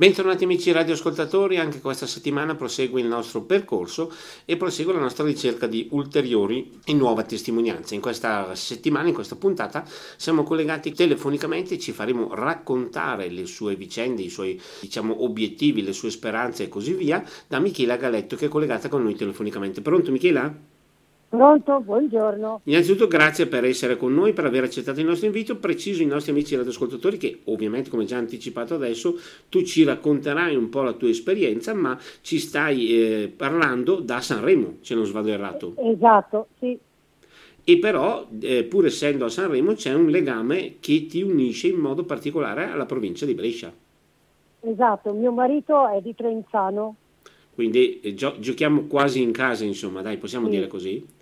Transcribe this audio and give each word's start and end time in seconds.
Bentornati 0.00 0.44
amici 0.44 0.72
radioascoltatori, 0.72 1.58
anche 1.58 1.82
questa 1.82 2.06
settimana 2.06 2.54
prosegue 2.54 3.02
il 3.02 3.06
nostro 3.06 3.42
percorso 3.42 4.10
e 4.46 4.56
prosegue 4.56 4.94
la 4.94 4.98
nostra 4.98 5.24
ricerca 5.24 5.66
di 5.66 5.88
ulteriori 5.90 6.80
e 6.86 6.94
nuove 6.94 7.26
testimonianze. 7.26 7.96
In 7.96 8.00
questa 8.00 8.54
settimana, 8.54 9.08
in 9.08 9.14
questa 9.14 9.36
puntata, 9.36 9.84
siamo 10.16 10.42
collegati 10.42 10.94
telefonicamente 10.94 11.74
e 11.74 11.78
ci 11.78 11.92
faremo 11.92 12.34
raccontare 12.34 13.28
le 13.28 13.44
sue 13.44 13.76
vicende, 13.76 14.22
i 14.22 14.30
suoi 14.30 14.58
diciamo, 14.80 15.22
obiettivi, 15.22 15.82
le 15.82 15.92
sue 15.92 16.08
speranze 16.08 16.62
e 16.62 16.68
così 16.70 16.94
via 16.94 17.22
da 17.46 17.58
Michela 17.58 17.98
Galetto 17.98 18.36
che 18.36 18.46
è 18.46 18.48
collegata 18.48 18.88
con 18.88 19.02
noi 19.02 19.14
telefonicamente. 19.14 19.82
Pronto 19.82 20.10
Michela? 20.10 20.69
Pronto, 21.30 21.78
buongiorno. 21.78 22.62
Innanzitutto 22.64 23.06
grazie 23.06 23.46
per 23.46 23.64
essere 23.64 23.96
con 23.96 24.12
noi, 24.12 24.32
per 24.32 24.46
aver 24.46 24.64
accettato 24.64 24.98
il 24.98 25.06
nostro 25.06 25.26
invito. 25.26 25.58
Preciso 25.58 26.02
i 26.02 26.06
nostri 26.06 26.32
amici 26.32 26.56
radioascoltatori 26.56 27.18
che 27.18 27.42
ovviamente, 27.44 27.88
come 27.88 28.04
già 28.04 28.16
anticipato 28.16 28.74
adesso, 28.74 29.16
tu 29.48 29.62
ci 29.62 29.84
racconterai 29.84 30.56
un 30.56 30.68
po' 30.68 30.82
la 30.82 30.92
tua 30.92 31.08
esperienza, 31.08 31.72
ma 31.72 31.96
ci 32.20 32.40
stai 32.40 32.88
eh, 32.88 33.32
parlando 33.34 34.00
da 34.00 34.20
Sanremo, 34.20 34.78
se 34.80 34.96
non 34.96 35.06
sbaglio 35.06 35.30
errato. 35.30 35.74
Esatto, 35.76 36.48
sì. 36.58 36.76
E 37.62 37.78
però, 37.78 38.26
eh, 38.40 38.64
pur 38.64 38.86
essendo 38.86 39.24
a 39.24 39.28
Sanremo, 39.28 39.74
c'è 39.74 39.94
un 39.94 40.08
legame 40.08 40.78
che 40.80 41.06
ti 41.06 41.22
unisce 41.22 41.68
in 41.68 41.76
modo 41.76 42.02
particolare 42.02 42.64
alla 42.64 42.86
provincia 42.86 43.24
di 43.24 43.34
Brescia. 43.34 43.72
Esatto, 44.62 45.12
mio 45.12 45.30
marito 45.30 45.88
è 45.90 46.00
di 46.00 46.12
Trenzano. 46.12 46.96
Quindi 47.54 48.00
eh, 48.00 48.14
gio- 48.14 48.34
giochiamo 48.40 48.86
quasi 48.86 49.22
in 49.22 49.30
casa, 49.30 49.64
insomma, 49.64 50.02
dai, 50.02 50.16
possiamo 50.16 50.46
sì. 50.46 50.56
dire 50.56 50.66
così? 50.66 51.18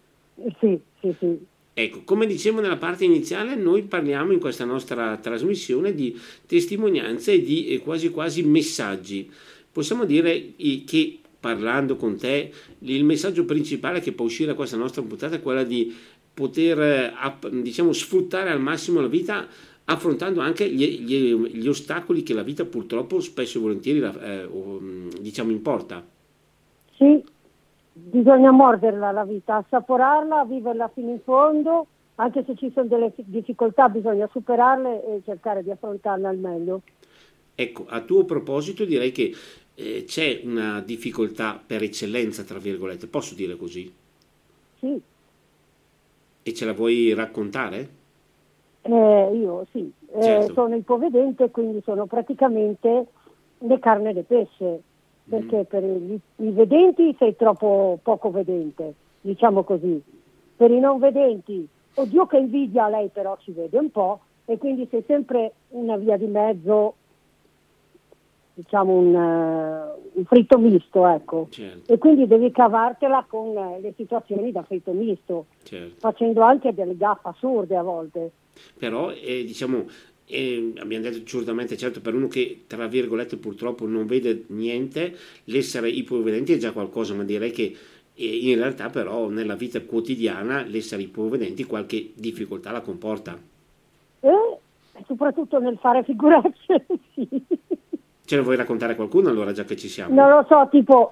Sì, 0.60 0.78
sì, 1.00 1.14
sì. 1.18 1.38
Ecco, 1.74 2.02
come 2.02 2.26
dicevo 2.26 2.60
nella 2.60 2.76
parte 2.76 3.04
iniziale, 3.04 3.54
noi 3.54 3.82
parliamo 3.82 4.32
in 4.32 4.40
questa 4.40 4.64
nostra 4.64 5.16
trasmissione 5.18 5.94
di 5.94 6.18
testimonianze 6.44 7.34
e 7.34 7.42
di 7.42 7.68
eh, 7.68 7.78
quasi 7.78 8.10
quasi 8.10 8.42
messaggi. 8.42 9.30
Possiamo 9.70 10.04
dire 10.04 10.54
che 10.56 11.20
parlando 11.38 11.94
con 11.94 12.16
te, 12.16 12.50
il 12.80 13.04
messaggio 13.04 13.44
principale 13.44 14.00
che 14.00 14.10
può 14.10 14.24
uscire 14.24 14.48
da 14.48 14.54
questa 14.56 14.76
nostra 14.76 15.02
puntata 15.02 15.36
è 15.36 15.40
quello 15.40 15.62
di 15.62 15.94
poter 16.34 16.80
eh, 16.80 17.12
diciamo, 17.62 17.92
sfruttare 17.92 18.50
al 18.50 18.60
massimo 18.60 19.00
la 19.00 19.06
vita 19.06 19.46
affrontando 19.84 20.40
anche 20.40 20.68
gli, 20.68 21.00
gli, 21.00 21.34
gli 21.34 21.68
ostacoli 21.68 22.22
che 22.22 22.34
la 22.34 22.42
vita 22.42 22.64
purtroppo 22.64 23.20
spesso 23.20 23.58
e 23.58 23.60
volentieri 23.60 24.00
eh, 24.00 24.48
diciamo, 25.20 25.52
importa. 25.52 26.04
Sì, 26.96 27.22
bisogna 27.98 28.50
morderla 28.50 29.10
la 29.10 29.24
vita, 29.24 29.56
assaporarla, 29.56 30.44
viverla 30.44 30.88
fino 30.88 31.10
in 31.10 31.20
fondo, 31.20 31.86
anche 32.16 32.44
se 32.44 32.56
ci 32.56 32.70
sono 32.72 32.86
delle 32.86 33.12
difficoltà 33.16 33.88
bisogna 33.88 34.28
superarle 34.30 35.04
e 35.04 35.22
cercare 35.24 35.62
di 35.62 35.70
affrontarle 35.70 36.26
al 36.26 36.38
meglio. 36.38 36.82
Ecco, 37.54 37.86
a 37.88 38.00
tuo 38.00 38.24
proposito 38.24 38.84
direi 38.84 39.10
che 39.10 39.34
eh, 39.74 40.04
c'è 40.06 40.40
una 40.44 40.80
difficoltà 40.80 41.60
per 41.64 41.82
eccellenza, 41.82 42.44
tra 42.44 42.58
virgolette, 42.58 43.06
posso 43.06 43.34
dire 43.34 43.56
così? 43.56 43.92
Sì. 44.78 45.00
E 46.42 46.54
ce 46.54 46.64
la 46.64 46.72
vuoi 46.72 47.12
raccontare? 47.14 47.96
Eh, 48.82 49.30
io 49.34 49.66
sì, 49.70 49.90
eh, 50.14 50.22
certo. 50.22 50.52
sono 50.54 50.76
ipovedente, 50.76 51.50
quindi 51.50 51.82
sono 51.84 52.06
praticamente 52.06 53.06
le 53.58 53.78
carne 53.80 54.10
e 54.10 54.12
le 54.14 54.22
pesce 54.22 54.82
perché 55.28 55.64
per 55.64 55.82
i, 55.82 56.20
i 56.36 56.50
vedenti 56.50 57.14
sei 57.18 57.36
troppo 57.36 57.98
poco 58.02 58.30
vedente, 58.30 58.94
diciamo 59.20 59.62
così. 59.62 60.02
Per 60.56 60.70
i 60.70 60.80
non 60.80 60.98
vedenti, 60.98 61.66
oddio 61.94 62.26
che 62.26 62.38
invidia 62.38 62.88
lei 62.88 63.08
però 63.08 63.36
ci 63.40 63.52
vede 63.52 63.78
un 63.78 63.90
po' 63.90 64.20
e 64.44 64.56
quindi 64.58 64.86
sei 64.90 65.04
sempre 65.06 65.52
una 65.68 65.96
via 65.96 66.16
di 66.16 66.26
mezzo, 66.26 66.94
diciamo 68.54 68.92
un, 68.92 69.14
uh, 69.14 70.18
un 70.18 70.24
fritto 70.24 70.58
misto, 70.58 71.06
ecco. 71.06 71.46
Certo. 71.50 71.92
E 71.92 71.98
quindi 71.98 72.26
devi 72.26 72.50
cavartela 72.50 73.24
con 73.28 73.48
uh, 73.48 73.80
le 73.80 73.92
situazioni 73.96 74.50
da 74.50 74.62
fritto 74.62 74.92
misto, 74.92 75.46
certo. 75.62 75.94
facendo 75.98 76.40
anche 76.40 76.74
delle 76.74 76.96
gaffe 76.96 77.28
assurde 77.28 77.76
a 77.76 77.82
volte. 77.82 78.30
Però 78.76 79.10
eh, 79.10 79.44
diciamo 79.44 79.84
e 80.28 80.74
abbiamo 80.78 81.04
detto 81.04 81.22
giustamente, 81.22 81.76
certo, 81.76 82.02
per 82.02 82.14
uno 82.14 82.28
che 82.28 82.64
tra 82.66 82.86
virgolette 82.86 83.38
purtroppo 83.38 83.86
non 83.86 84.06
vede 84.06 84.44
niente, 84.48 85.16
l'essere 85.44 85.88
ipovedente 85.88 86.54
è 86.54 86.58
già 86.58 86.72
qualcosa, 86.72 87.14
ma 87.14 87.24
direi 87.24 87.50
che 87.50 87.74
in 88.14 88.56
realtà 88.56 88.90
però 88.90 89.28
nella 89.28 89.54
vita 89.54 89.80
quotidiana 89.80 90.62
l'essere 90.62 91.02
ipovedenti 91.02 91.64
qualche 91.64 92.10
difficoltà 92.14 92.70
la 92.70 92.82
comporta. 92.82 93.38
E 94.20 95.04
soprattutto 95.06 95.58
nel 95.60 95.78
fare 95.78 96.02
figuracce, 96.02 96.86
sì. 97.14 97.28
Ce 98.24 98.36
ne 98.36 98.42
vuoi 98.42 98.56
raccontare 98.56 98.96
qualcuno 98.96 99.30
allora, 99.30 99.52
già 99.52 99.64
che 99.64 99.76
ci 99.76 99.88
siamo? 99.88 100.14
Non 100.14 100.28
lo 100.28 100.44
so, 100.46 100.68
tipo 100.70 101.10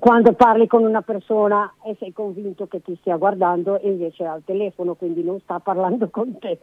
quando 0.00 0.32
parli 0.32 0.66
con 0.66 0.82
una 0.82 1.02
persona 1.02 1.72
e 1.84 1.94
sei 2.00 2.12
convinto 2.12 2.66
che 2.66 2.82
ti 2.82 2.96
stia 3.00 3.16
guardando 3.16 3.80
e 3.80 3.88
invece 3.88 4.24
è 4.24 4.26
al 4.26 4.42
telefono, 4.44 4.94
quindi 4.94 5.22
non 5.22 5.38
sta 5.40 5.60
parlando 5.60 6.08
con 6.10 6.36
te 6.38 6.58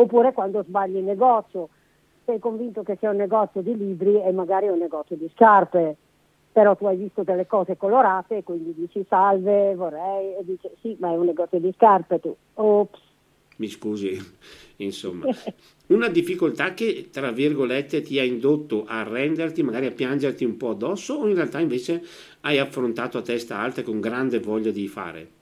oppure 0.00 0.32
quando 0.32 0.62
sbagli 0.62 0.96
il 0.96 1.04
negozio, 1.04 1.68
sei 2.24 2.38
convinto 2.38 2.82
che 2.82 2.96
sia 2.98 3.10
un 3.10 3.16
negozio 3.16 3.60
di 3.60 3.76
libri 3.76 4.22
e 4.22 4.32
magari 4.32 4.66
è 4.66 4.70
un 4.70 4.78
negozio 4.78 5.16
di 5.16 5.30
scarpe, 5.34 5.96
però 6.52 6.74
tu 6.74 6.86
hai 6.86 6.96
visto 6.96 7.22
delle 7.22 7.46
cose 7.46 7.76
colorate 7.76 8.38
e 8.38 8.42
quindi 8.42 8.74
dici 8.74 9.04
salve, 9.08 9.74
vorrei, 9.74 10.36
e 10.36 10.44
dici 10.44 10.68
sì, 10.80 10.96
ma 10.98 11.12
è 11.12 11.16
un 11.16 11.26
negozio 11.26 11.58
di 11.58 11.72
scarpe 11.76 12.18
tu, 12.18 12.34
ops. 12.54 12.98
Mi 13.56 13.68
scusi, 13.68 14.18
insomma, 14.76 15.26
una 15.88 16.08
difficoltà 16.08 16.72
che 16.72 17.10
tra 17.12 17.30
virgolette 17.30 18.00
ti 18.00 18.18
ha 18.18 18.24
indotto 18.24 18.84
a 18.86 19.00
arrenderti, 19.00 19.62
magari 19.62 19.86
a 19.86 19.92
piangerti 19.92 20.44
un 20.44 20.56
po' 20.56 20.70
addosso 20.70 21.14
o 21.14 21.28
in 21.28 21.34
realtà 21.34 21.60
invece 21.60 22.02
hai 22.40 22.58
affrontato 22.58 23.18
a 23.18 23.22
testa 23.22 23.58
alta 23.58 23.82
con 23.82 24.00
grande 24.00 24.40
voglia 24.40 24.70
di 24.70 24.88
fare? 24.88 25.39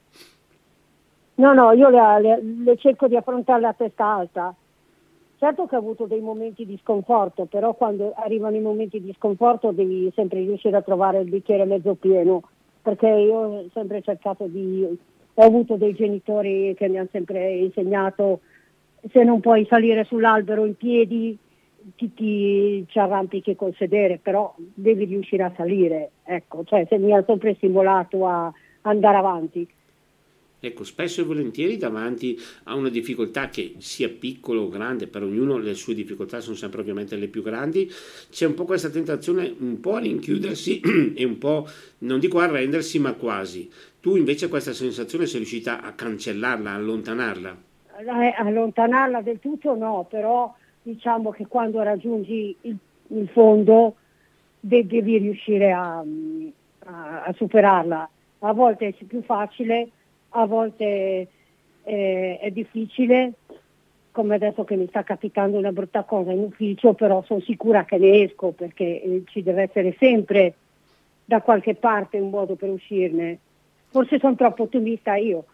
No, 1.39 1.53
no, 1.55 1.71
io 1.73 1.89
le, 1.89 2.21
le, 2.21 2.43
le 2.65 2.77
cerco 2.77 3.07
di 3.07 3.17
affrontarle 3.17 3.67
a 3.67 3.73
testa 3.73 4.05
alta. 4.05 4.55
Certo 5.39 5.67
che 5.67 5.77
ho 5.77 5.79
avuto 5.79 6.07
dei 6.07 6.21
momenti 6.21 6.67
di 6.67 6.77
sconforto, 6.83 7.45
però 7.45 7.75
quando 7.75 8.13
arrivano 8.17 8.57
i 8.57 8.61
momenti 8.61 9.01
di 9.01 9.15
sconforto 9.17 9.71
devi 9.71 10.11
sempre 10.17 10.41
riuscire 10.41 10.77
a 10.77 10.83
trovare 10.83 11.21
il 11.21 11.31
bicchiere 11.31 11.65
mezzo 11.65 11.95
pieno, 11.95 12.43
perché 12.83 13.07
io 13.07 13.37
ho 13.37 13.65
sempre 13.73 14.03
cercato 14.03 14.47
di... 14.47 14.85
ho 15.35 15.43
avuto 15.43 15.77
dei 15.77 15.95
genitori 15.95 16.75
che 16.77 16.89
mi 16.89 16.99
hanno 16.99 17.09
sempre 17.13 17.53
insegnato 17.55 18.41
se 19.13 19.23
non 19.23 19.39
puoi 19.39 19.65
salire 19.67 20.03
sull'albero 20.03 20.65
in 20.65 20.77
piedi 20.77 21.39
ti, 21.95 22.13
ti 22.15 22.85
ci 22.89 22.99
arrampichi 22.99 23.55
col 23.55 23.75
sedere, 23.77 24.19
però 24.21 24.53
devi 24.57 25.05
riuscire 25.05 25.45
a 25.45 25.53
salire, 25.57 26.11
ecco, 26.25 26.65
cioè 26.65 26.85
se 26.89 26.99
mi 26.99 27.13
ha 27.13 27.23
sempre 27.25 27.55
stimolato 27.55 28.27
a 28.27 28.53
andare 28.83 29.17
avanti. 29.17 29.69
Ecco, 30.61 30.83
spesso 30.83 31.21
e 31.21 31.25
volentieri 31.25 31.77
davanti 31.77 32.37
a 32.65 32.75
una 32.75 32.89
difficoltà 32.89 33.49
che 33.49 33.75
sia 33.79 34.09
piccola 34.09 34.61
o 34.61 34.69
grande, 34.69 35.07
per 35.07 35.23
ognuno 35.23 35.57
le 35.57 35.75
sue 35.75 35.95
difficoltà 35.95 36.41
sono 36.41 36.57
sempre 36.57 36.81
ovviamente 36.81 37.15
le 37.15 37.29
più 37.29 37.43
grandi, 37.43 37.89
c'è 38.29 38.45
un 38.45 38.55
po' 38.55 38.65
questa 38.65 38.91
tentazione 38.91 39.55
un 39.61 39.79
po' 39.79 39.95
a 39.95 40.01
rinchiudersi 40.01 40.81
e 41.15 41.25
un 41.25 41.39
po', 41.39 41.69
non 41.99 42.19
dico 42.19 42.41
arrendersi, 42.41 42.99
ma 42.99 43.13
quasi. 43.13 43.71
Tu 44.01 44.17
invece 44.17 44.49
questa 44.49 44.73
sensazione 44.73 45.27
sei 45.27 45.39
riuscita 45.39 45.81
a 45.81 45.93
cancellarla, 45.93 46.71
a 46.71 46.75
allontanarla? 46.75 47.57
Eh, 48.01 48.35
allontanarla 48.37 49.23
del 49.23 49.39
tutto 49.39 49.77
no, 49.77 50.07
però 50.11 50.53
diciamo 50.83 51.31
che 51.31 51.47
quando 51.47 51.83
raggiungi 51.83 52.57
il, 52.63 52.77
il 53.09 53.29
fondo 53.29 53.95
devi 54.59 55.19
riuscire 55.19 55.71
a, 55.71 55.99
a, 55.99 57.23
a 57.23 57.33
superarla. 57.33 58.11
A 58.41 58.53
volte 58.53 58.89
è 58.89 59.05
più 59.05 59.23
facile 59.23 59.91
a 60.31 60.47
volte 60.47 61.29
eh, 61.85 62.39
è 62.41 62.51
difficile, 62.51 63.33
come 64.11 64.35
adesso 64.35 64.65
che 64.65 64.77
mi 64.77 64.87
sta 64.89 65.03
capitando 65.05 65.59
una 65.59 65.73
brutta 65.73 66.03
cosa 66.05 66.33
in 66.33 66.41
ufficio, 66.41 66.93
però 66.93 67.23
sono 67.25 67.41
sicura 67.41 67.85
che 67.85 67.99
ne 67.99 68.25
esco 68.25 68.51
perché 68.51 69.03
eh, 69.03 69.23
ci 69.27 69.43
deve 69.43 69.63
essere 69.63 69.97
sempre 69.99 70.55
da 71.25 71.41
qualche 71.41 71.75
parte 71.75 72.19
un 72.19 72.31
modo 72.31 72.55
per 72.55 72.69
uscirne. 72.69 73.39
Forse 73.89 74.19
sono 74.19 74.35
troppo 74.35 74.65
ottimista 74.65 75.15
io. 75.17 75.47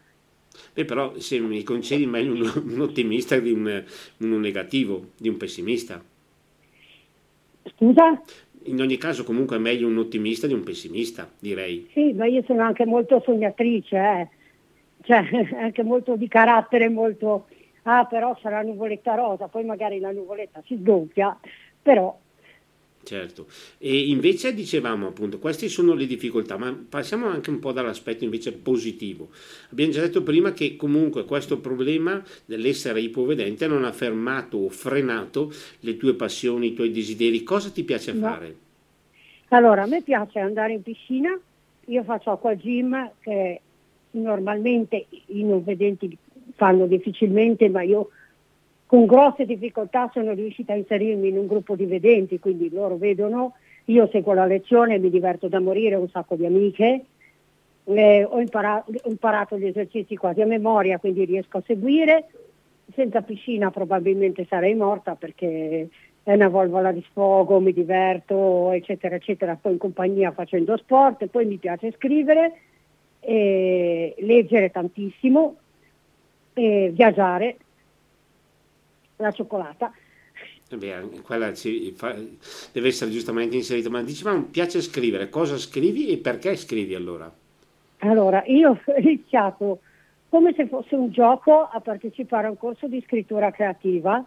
Beh, 0.73 0.85
però 0.85 1.19
se 1.19 1.38
mi 1.41 1.62
concedi 1.62 2.06
meglio 2.06 2.32
un, 2.32 2.73
un 2.73 2.81
ottimista 2.81 3.38
di 3.38 3.53
un, 3.53 3.85
un 4.19 4.41
negativo, 4.41 5.11
di 5.17 5.29
un 5.29 5.37
pessimista. 5.37 6.03
Scusa? 7.77 8.23
in 8.67 8.81
ogni 8.81 8.97
caso 8.97 9.25
comunque 9.25 9.56
è 9.56 9.59
meglio 9.59 9.87
un 9.87 9.99
ottimista 9.99 10.47
di 10.47 10.55
un 10.55 10.62
pessimista, 10.62 11.31
direi. 11.38 11.87
Sì, 11.93 12.12
ma 12.12 12.27
io 12.27 12.43
sono 12.47 12.62
anche 12.62 12.87
molto 12.87 13.20
sognatrice, 13.23 13.97
eh 13.97 14.29
cioè 15.05 15.25
anche 15.56 15.83
molto 15.83 16.17
di 16.17 16.29
carattere, 16.29 16.89
molto, 16.89 17.47
ah 17.83 18.05
però 18.05 18.37
sarà 18.41 18.62
nuvoletta 18.62 19.15
rosa, 19.15 19.49
poi 19.49 19.65
magari 19.65 20.01
la 20.01 20.11
nuvoletta 20.11 20.62
si 20.67 20.77
sgonfia, 20.77 21.39
però 21.81 22.19
Certo, 23.05 23.47
e 23.79 24.09
invece 24.09 24.55
dicevamo 24.55 25.09
appunto, 25.09 25.39
queste 25.39 25.69
sono 25.69 25.93
le 25.93 26.06
difficoltà, 26.06 26.56
ma 26.56 26.75
passiamo 26.89 27.27
anche 27.27 27.51
un 27.51 27.59
po' 27.59 27.73
dall'aspetto 27.73 28.25
invece 28.25 28.53
positivo. 28.53 29.29
Abbiamo 29.71 29.93
già 29.93 30.01
detto 30.01 30.23
prima 30.23 30.53
che 30.53 30.77
comunque 30.77 31.27
questo 31.27 31.59
problema 31.61 32.23
dell'essere 32.47 33.01
ipovedente 33.01 33.67
non 33.67 33.85
ha 33.85 33.93
fermato 33.93 34.56
o 34.56 34.69
frenato 34.71 35.53
le 35.81 35.97
tue 35.99 36.15
passioni, 36.15 36.69
i 36.69 36.75
tuoi 36.75 36.91
desideri. 36.91 37.43
Cosa 37.43 37.71
ti 37.71 37.85
piace 37.85 38.12
no. 38.15 38.27
fare? 38.27 38.56
Allora, 39.49 39.83
a 39.83 39.87
me 39.87 40.01
piace 40.01 40.39
andare 40.39 40.73
in 40.73 40.83
piscina, 40.83 41.39
io 41.87 42.03
faccio 42.05 42.31
acqua 42.31 42.55
gym 42.55 43.11
che 43.21 43.61
normalmente 44.21 45.07
i 45.27 45.43
non 45.45 45.63
vedenti 45.65 46.17
fanno 46.55 46.87
difficilmente, 46.87 47.69
ma 47.69 47.83
io 47.83 48.11
con 48.87 49.07
grosse 49.07 49.45
difficoltà 49.45 50.11
sono 50.13 50.33
riuscita 50.33 50.73
a 50.73 50.77
inserirmi 50.77 51.29
in 51.29 51.39
un 51.39 51.47
gruppo 51.47 51.75
di 51.75 51.87
vedenti, 51.87 52.39
quindi 52.39 52.71
loro 52.71 52.97
vedono, 52.97 53.55
io 53.87 54.09
seguo 54.11 54.35
la 54.35 54.47
lezione, 54.47 54.99
mi 54.99 55.11
diverto 55.11 55.49
da 55.49 55.61
morire, 55.61 55.97
ho 55.97 56.01
un 56.01 56.09
sacco 56.09 56.37
di 56.37 56.47
amiche, 56.47 57.05
eh, 57.85 58.25
ho, 58.25 58.41
imparato, 58.41 58.93
ho 59.03 59.11
imparato 59.11 59.59
gli 59.59 59.67
esercizi 59.67 60.17
quasi 60.17 60.41
a 60.41 60.47
memoria, 60.47 60.99
quindi 60.99 61.25
riesco 61.25 61.59
a 61.59 61.63
seguire. 61.67 62.29
Senza 62.95 63.23
piscina 63.23 63.71
probabilmente 63.71 64.47
sarei 64.49 64.75
morta 64.75 65.15
perché 65.15 65.89
è 66.23 66.33
una 66.33 66.49
volvola 66.49 66.93
di 66.93 67.05
sfogo, 67.11 67.61
mi 67.61 67.73
diverto, 67.73 68.71
eccetera, 68.73 69.17
eccetera. 69.17 69.59
Poi 69.61 69.73
in 69.73 69.79
compagnia 69.79 70.33
facendo 70.33 70.77
sport, 70.77 71.27
poi 71.27 71.47
mi 71.47 71.57
piace 71.57 71.93
scrivere, 71.93 72.53
leggere 73.26 74.71
tantissimo, 74.71 75.56
viaggiare, 76.55 77.56
la 79.17 79.32
cioccolata. 79.32 79.93
Eh 80.71 80.76
beh, 80.76 81.21
quella 81.23 81.53
fa, 81.94 82.17
deve 82.73 82.88
essere 82.88 83.11
giustamente 83.11 83.55
inserita, 83.55 83.91
ma 83.91 84.03
dicevamo, 84.03 84.44
piace 84.44 84.81
scrivere, 84.81 85.29
cosa 85.29 85.59
scrivi 85.59 86.09
e 86.09 86.19
perché 86.19 86.56
scrivi 86.56 86.94
allora? 86.94 87.31
Allora, 87.99 88.43
io 88.47 88.71
ho 88.85 88.99
iniziato 88.99 89.81
come 90.29 90.53
se 90.55 90.67
fosse 90.67 90.97
un 90.97 91.11
gioco 91.11 91.69
a 91.70 91.81
partecipare 91.81 92.49
a 92.49 92.50
un 92.50 92.59
corso 92.59 92.88
di 92.88 93.03
scrittura 93.06 93.50
creativa 93.50 94.25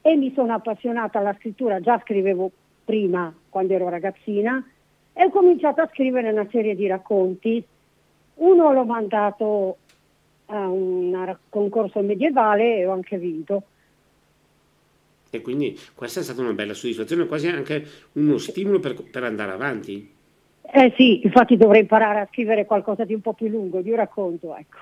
e 0.00 0.16
mi 0.16 0.32
sono 0.34 0.54
appassionata 0.54 1.18
alla 1.18 1.34
scrittura, 1.38 1.80
già 1.80 2.00
scrivevo 2.02 2.50
prima 2.84 3.34
quando 3.50 3.74
ero 3.74 3.90
ragazzina 3.90 4.64
e 5.12 5.24
ho 5.24 5.30
cominciato 5.30 5.82
a 5.82 5.90
scrivere 5.92 6.30
una 6.30 6.46
serie 6.50 6.74
di 6.74 6.86
racconti. 6.86 7.62
Uno 8.38 8.72
l'ho 8.72 8.84
mandato 8.84 9.76
a 10.46 10.68
un 10.68 11.36
concorso 11.48 12.00
medievale 12.00 12.78
e 12.78 12.86
ho 12.86 12.92
anche 12.92 13.18
vinto 13.18 13.62
e 15.30 15.42
quindi 15.42 15.78
questa 15.94 16.20
è 16.20 16.22
stata 16.22 16.40
una 16.40 16.54
bella 16.54 16.74
soddisfazione, 16.74 17.26
quasi 17.26 17.48
anche 17.48 17.84
uno 18.12 18.38
stimolo 18.38 18.80
per, 18.80 18.94
per 19.10 19.24
andare 19.24 19.52
avanti. 19.52 20.10
Eh 20.70 20.92
sì, 20.96 21.20
infatti 21.24 21.56
dovrei 21.56 21.82
imparare 21.82 22.20
a 22.20 22.28
scrivere 22.30 22.64
qualcosa 22.64 23.04
di 23.04 23.14
un 23.14 23.20
po' 23.20 23.34
più 23.34 23.48
lungo, 23.48 23.80
di 23.80 23.90
un 23.90 23.96
racconto, 23.96 24.56
ecco. 24.56 24.78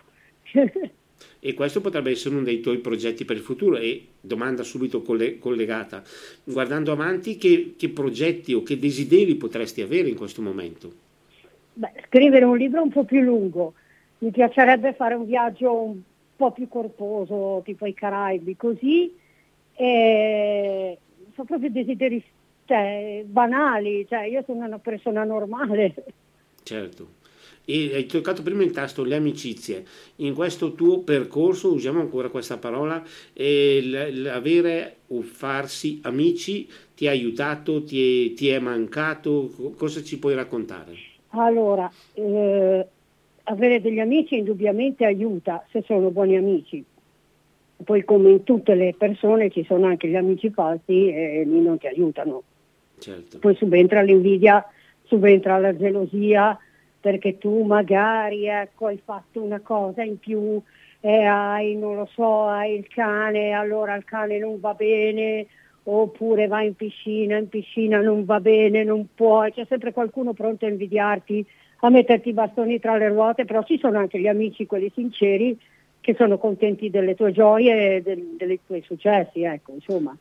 e 1.41 1.55
questo 1.55 1.81
potrebbe 1.81 2.11
essere 2.11 2.35
uno 2.35 2.45
dei 2.45 2.61
tuoi 2.61 2.79
progetti 2.79 3.25
per 3.25 3.37
il 3.37 3.43
futuro 3.43 3.77
e 3.77 4.07
domanda 4.21 4.63
subito 4.63 5.03
collegata, 5.03 6.03
guardando 6.45 6.93
avanti 6.93 7.37
che, 7.37 7.75
che 7.77 7.89
progetti 7.89 8.53
o 8.55 8.63
che 8.63 8.79
desideri 8.79 9.35
potresti 9.35 9.81
avere 9.81 10.09
in 10.09 10.17
questo 10.17 10.43
momento? 10.43 11.06
Beh, 11.79 11.93
scrivere 12.07 12.47
un 12.47 12.57
libro 12.57 12.83
un 12.83 12.91
po' 12.91 13.05
più 13.05 13.21
lungo, 13.21 13.75
mi 14.19 14.31
piacerebbe 14.31 14.95
fare 14.95 15.15
un 15.15 15.27
viaggio 15.27 15.75
un 15.75 16.01
po' 16.35 16.51
più 16.53 16.69
corposo, 16.69 17.61
tipo 17.65 17.85
i 17.85 17.93
Caraibi, 17.93 18.57
così 18.57 19.15
e 19.75 20.99
sono 21.35 21.47
proprio 21.47 21.71
desideri 21.71 22.25
cioè, 22.65 23.25
banali, 23.27 24.07
cioè, 24.09 24.25
io 24.25 24.43
sono 24.47 24.65
una 24.65 24.79
persona 24.79 25.23
normale. 25.25 25.95
Certo. 26.63 27.15
E 27.67 27.91
hai 27.95 28.07
toccato 28.07 28.43
prima 28.43 28.63
il 28.63 28.71
tasto 28.71 29.05
le 29.05 29.17
amicizie. 29.17 29.85
In 30.17 30.35
questo 30.35 30.73
tuo 30.73 31.01
percorso, 31.01 31.73
usiamo 31.73 32.01
ancora 32.01 32.31
questa 32.31 32.57
parola, 32.57 33.03
l'avere 33.35 34.97
o 35.09 35.21
farsi 35.21 36.01
amici 36.03 36.69
ti 36.95 37.07
ha 37.07 37.11
aiutato, 37.11 37.85
ti 37.85 38.31
è, 38.31 38.35
ti 38.35 38.49
è 38.49 38.59
mancato? 38.61 39.53
Cosa 39.77 40.03
ci 40.03 40.19
puoi 40.19 40.35
raccontare? 40.35 41.15
Allora, 41.45 41.91
eh, 42.15 42.87
avere 43.45 43.81
degli 43.81 44.01
amici 44.01 44.39
indubbiamente 44.39 45.05
aiuta 45.05 45.65
se 45.71 45.83
sono 45.87 46.11
buoni 46.11 46.37
amici 46.37 46.85
poi 47.85 48.05
come 48.05 48.31
in 48.31 48.43
tutte 48.43 48.75
le 48.75 48.95
persone 48.97 49.51
ci 49.51 49.65
sono 49.65 49.87
anche 49.87 50.09
gli 50.09 50.17
amici 50.17 50.51
falsi 50.51 51.09
e 51.09 51.45
lì 51.45 51.61
non 51.61 51.79
ti 51.79 51.87
aiutano. 51.87 52.43
Certo. 52.99 53.39
Poi 53.39 53.55
subentra 53.55 54.01
l'invidia, 54.01 54.65
subentra 55.05 55.59
la 55.59 55.77
gelosia 55.77 56.59
perché 56.99 57.39
tu 57.39 57.63
magari 57.63 58.47
ecco, 58.47 58.87
hai 58.87 59.01
fatto 59.05 59.43
una 59.43 59.61
cosa 59.61 60.03
in 60.03 60.19
più 60.19 60.61
e 61.01 61.23
hai, 61.25 61.77
non 61.77 61.95
lo 61.95 62.09
so, 62.13 62.47
hai 62.47 62.77
il 62.79 62.89
cane, 62.89 63.53
allora 63.53 63.95
il 63.95 64.05
cane 64.05 64.39
non 64.39 64.59
va 64.59 64.75
bene, 64.75 65.47
oppure 65.89 66.49
vai 66.49 66.67
in 66.67 66.75
piscina, 66.75 67.37
in 67.37 67.49
piscina 67.49 68.01
non 68.01 68.25
va 68.25 68.41
bene, 68.41 68.83
non 68.83 69.09
puoi, 69.15 69.53
c'è 69.53 69.65
sempre 69.69 69.93
qualcuno 69.93 70.33
pronto 70.33 70.67
a 70.67 70.69
invidiarti, 70.69 71.47
a 71.81 71.91
metterti 71.91 72.31
i 72.31 72.33
bastoni 72.33 72.81
tra 72.81 72.97
le 72.97 73.09
ruote, 73.09 73.45
però 73.45 73.63
ci 73.63 73.79
sono 73.79 73.99
anche 73.99 74.19
gli 74.19 74.27
amici, 74.27 74.67
quelli 74.67 74.91
sinceri, 74.95 75.57
che 76.01 76.15
sono 76.15 76.39
contenti 76.39 76.91
delle 76.91 77.15
tue 77.15 77.33
gioie 77.33 77.97
e 77.97 78.03
del, 78.03 78.35
dei 78.37 78.61
tuoi 78.67 78.83
successi, 78.83 79.43
ecco, 79.43 79.73
insomma. 79.73 80.17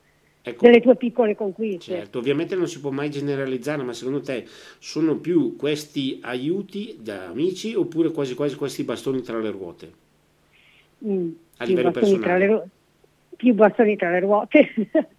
Ecco, 0.48 0.64
delle 0.64 0.82
tue 0.82 0.96
piccole 0.96 1.36
conquiste. 1.36 1.96
Certo, 1.96 2.20
ovviamente 2.20 2.56
non 2.56 2.68
si 2.68 2.80
può 2.80 2.92
mai 2.92 3.10
generalizzare, 3.10 3.82
ma 3.82 3.94
secondo 3.94 4.22
te 4.22 4.46
sono 4.78 5.18
più 5.18 5.56
questi 5.56 6.20
aiuti 6.22 6.98
da 7.00 7.26
amici 7.26 7.74
oppure 7.74 8.12
quasi 8.12 8.36
quasi 8.36 8.56
questi 8.56 8.84
bastoni 8.84 9.22
tra 9.24 9.40
le 9.40 9.50
ruote? 9.50 9.92
Mm, 11.04 11.32
a 11.58 11.66
livello 11.66 11.90
personale? 11.90 12.46
Ru- 12.46 12.64
più 13.36 13.54
bastoni 13.54 13.96
tra 13.96 14.12
le 14.12 14.20
ruote. 14.20 14.74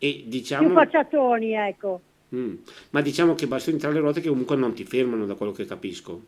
e 0.00 0.24
diciamo... 0.26 0.66
Più 0.66 0.74
facciatoni, 0.74 1.52
ecco. 1.52 2.00
Mm, 2.34 2.54
ma 2.90 3.00
diciamo 3.00 3.34
che 3.36 3.46
bastoni 3.46 3.78
tra 3.78 3.90
le 3.90 4.00
ruote 4.00 4.20
che 4.20 4.28
comunque 4.28 4.56
non 4.56 4.72
ti 4.74 4.84
fermano 4.84 5.26
da 5.26 5.34
quello 5.34 5.52
che 5.52 5.64
capisco. 5.66 6.20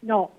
No, 0.00 0.32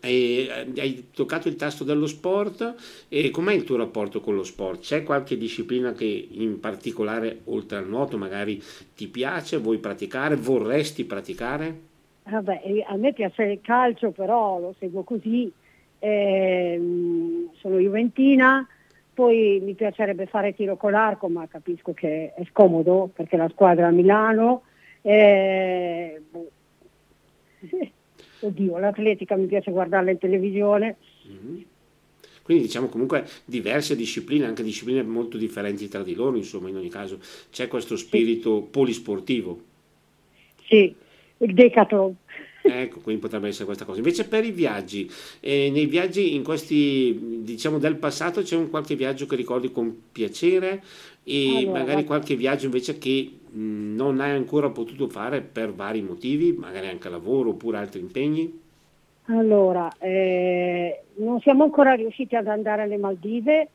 hai, 0.00 0.48
hai 0.78 1.08
toccato 1.12 1.48
il 1.48 1.56
tasto 1.56 1.84
dello 1.84 2.06
sport 2.06 2.74
e 3.08 3.30
com'è 3.30 3.52
il 3.52 3.64
tuo 3.64 3.76
rapporto 3.76 4.20
con 4.20 4.34
lo 4.34 4.44
sport? 4.44 4.80
C'è 4.80 5.02
qualche 5.02 5.36
disciplina 5.36 5.92
che 5.92 6.28
in 6.30 6.60
particolare 6.60 7.40
oltre 7.44 7.78
al 7.78 7.88
nuoto 7.88 8.16
magari 8.16 8.62
ti 8.94 9.08
piace, 9.08 9.58
vuoi 9.58 9.78
praticare, 9.78 10.36
vorresti 10.36 11.04
praticare? 11.04 11.88
Vabbè, 12.24 12.62
a 12.86 12.96
me 12.96 13.12
piace 13.12 13.42
il 13.44 13.60
calcio, 13.60 14.10
però 14.10 14.58
lo 14.60 14.74
seguo 14.78 15.02
così, 15.02 15.50
eh, 15.98 16.80
sono 17.58 17.78
juventina, 17.78 18.66
poi 19.20 19.60
mi 19.60 19.74
piacerebbe 19.74 20.24
fare 20.24 20.54
tiro 20.54 20.78
con 20.78 20.92
l'arco, 20.92 21.28
ma 21.28 21.46
capisco 21.46 21.92
che 21.92 22.32
è 22.32 22.42
scomodo 22.48 23.10
perché 23.12 23.36
la 23.36 23.50
squadra 23.50 23.88
a 23.88 23.90
Milano. 23.90 24.62
Eh, 25.02 26.22
boh 26.30 26.50
oddio, 28.40 28.78
l'atletica 28.78 29.36
mi 29.36 29.44
piace 29.44 29.72
guardarla 29.72 30.10
in 30.10 30.16
televisione. 30.16 30.96
Mm-hmm. 31.28 31.60
Quindi 32.42 32.62
diciamo 32.62 32.86
comunque 32.86 33.26
diverse 33.44 33.94
discipline, 33.94 34.46
anche 34.46 34.62
discipline 34.62 35.02
molto 35.02 35.36
differenti 35.36 35.86
tra 35.86 36.02
di 36.02 36.14
loro, 36.14 36.38
insomma 36.38 36.70
in 36.70 36.76
ogni 36.76 36.88
caso 36.88 37.18
c'è 37.50 37.68
questo 37.68 37.96
spirito 37.96 38.62
sì. 38.62 38.68
polisportivo. 38.70 39.60
Sì, 40.64 40.94
il 41.36 41.52
decathlon. 41.52 42.16
Ecco, 42.62 43.00
quindi 43.00 43.20
potrebbe 43.20 43.48
essere 43.48 43.64
questa 43.64 43.84
cosa. 43.84 43.98
Invece 43.98 44.26
per 44.26 44.44
i 44.44 44.50
viaggi, 44.50 45.10
eh, 45.40 45.70
nei 45.70 45.86
viaggi 45.86 46.34
in 46.34 46.42
questi, 46.42 47.40
diciamo, 47.42 47.78
del 47.78 47.96
passato 47.96 48.42
c'è 48.42 48.56
un 48.56 48.70
qualche 48.70 48.94
viaggio 48.94 49.26
che 49.26 49.36
ricordi 49.36 49.72
con 49.72 49.94
piacere 50.12 50.82
e 51.24 51.58
allora, 51.58 51.78
magari 51.78 52.04
qualche 52.04 52.34
viaggio 52.34 52.66
invece 52.66 52.98
che 52.98 53.30
mh, 53.50 53.94
non 53.94 54.20
hai 54.20 54.32
ancora 54.32 54.68
potuto 54.70 55.08
fare 55.08 55.40
per 55.40 55.72
vari 55.72 56.02
motivi, 56.02 56.52
magari 56.52 56.88
anche 56.88 57.08
lavoro 57.08 57.50
oppure 57.50 57.78
altri 57.78 58.00
impegni? 58.00 58.60
Allora, 59.26 59.90
eh, 59.98 61.02
non 61.16 61.40
siamo 61.40 61.64
ancora 61.64 61.94
riusciti 61.94 62.34
ad 62.34 62.46
andare 62.48 62.82
alle 62.82 62.96
Maldive, 62.96 63.68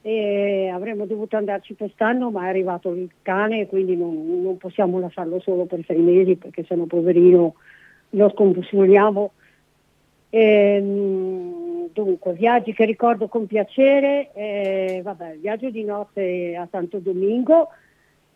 e 0.00 0.70
avremmo 0.72 1.06
dovuto 1.06 1.36
andarci 1.36 1.74
quest'anno, 1.74 2.30
ma 2.30 2.44
è 2.44 2.48
arrivato 2.48 2.92
il 2.92 3.10
cane, 3.20 3.66
quindi 3.66 3.96
non, 3.96 4.42
non 4.42 4.56
possiamo 4.56 5.00
lasciarlo 5.00 5.40
solo 5.40 5.64
per 5.64 5.84
sei 5.86 5.98
mesi 6.00 6.36
perché 6.36 6.64
sennò 6.64 6.84
poverino 6.84 7.54
lo 8.10 8.30
scombussoliamo. 8.30 9.32
Ehm, 10.30 11.88
dunque, 11.92 12.32
viaggi 12.34 12.72
che 12.72 12.84
ricordo 12.84 13.28
con 13.28 13.46
piacere, 13.46 14.30
eh, 14.34 15.00
vabbè, 15.02 15.38
viaggio 15.38 15.70
di 15.70 15.84
notte 15.84 16.56
a 16.56 16.68
Santo 16.70 16.98
Domingo, 16.98 17.68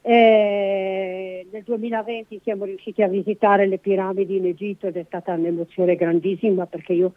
eh, 0.04 1.46
nel 1.50 1.62
2020 1.62 2.40
siamo 2.42 2.64
riusciti 2.64 3.02
a 3.02 3.08
visitare 3.08 3.66
le 3.66 3.78
piramidi 3.78 4.36
in 4.36 4.46
Egitto 4.46 4.88
ed 4.88 4.96
è 4.96 5.04
stata 5.06 5.32
un'emozione 5.34 5.94
grandissima 5.94 6.66
perché 6.66 6.92
io 6.92 7.12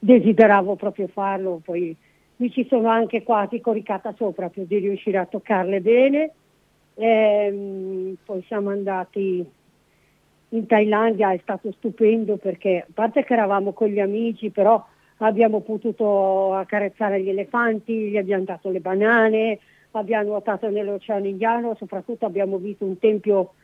desideravo 0.00 0.74
proprio 0.74 1.06
farlo, 1.06 1.60
poi 1.64 1.96
mi 2.36 2.50
ci 2.50 2.66
sono 2.68 2.88
anche 2.88 3.22
quasi 3.22 3.60
coricata 3.60 4.12
sopra 4.16 4.48
per 4.48 4.64
di 4.64 4.78
riuscire 4.78 5.18
a 5.18 5.26
toccarle 5.26 5.80
bene. 5.80 6.30
ehm, 6.96 8.16
poi 8.24 8.42
siamo 8.46 8.70
andati 8.70 9.44
in 10.54 10.66
Thailandia, 10.66 11.32
è 11.32 11.38
stato 11.42 11.72
stupendo 11.72 12.36
perché 12.36 12.84
a 12.88 12.92
parte 12.92 13.24
che 13.24 13.32
eravamo 13.32 13.72
con 13.72 13.88
gli 13.88 14.00
amici, 14.00 14.50
però 14.50 14.82
abbiamo 15.18 15.60
potuto 15.60 16.54
accarezzare 16.54 17.20
gli 17.20 17.28
elefanti, 17.28 18.08
gli 18.08 18.16
abbiamo 18.16 18.44
dato 18.44 18.70
le 18.70 18.80
banane, 18.80 19.58
abbiamo 19.92 20.28
nuotato 20.28 20.70
nell'Oceano 20.70 21.26
Indiano, 21.26 21.74
soprattutto 21.76 22.24
abbiamo 22.24 22.58
visto 22.58 22.84
un 22.84 22.98
tempio 22.98 23.54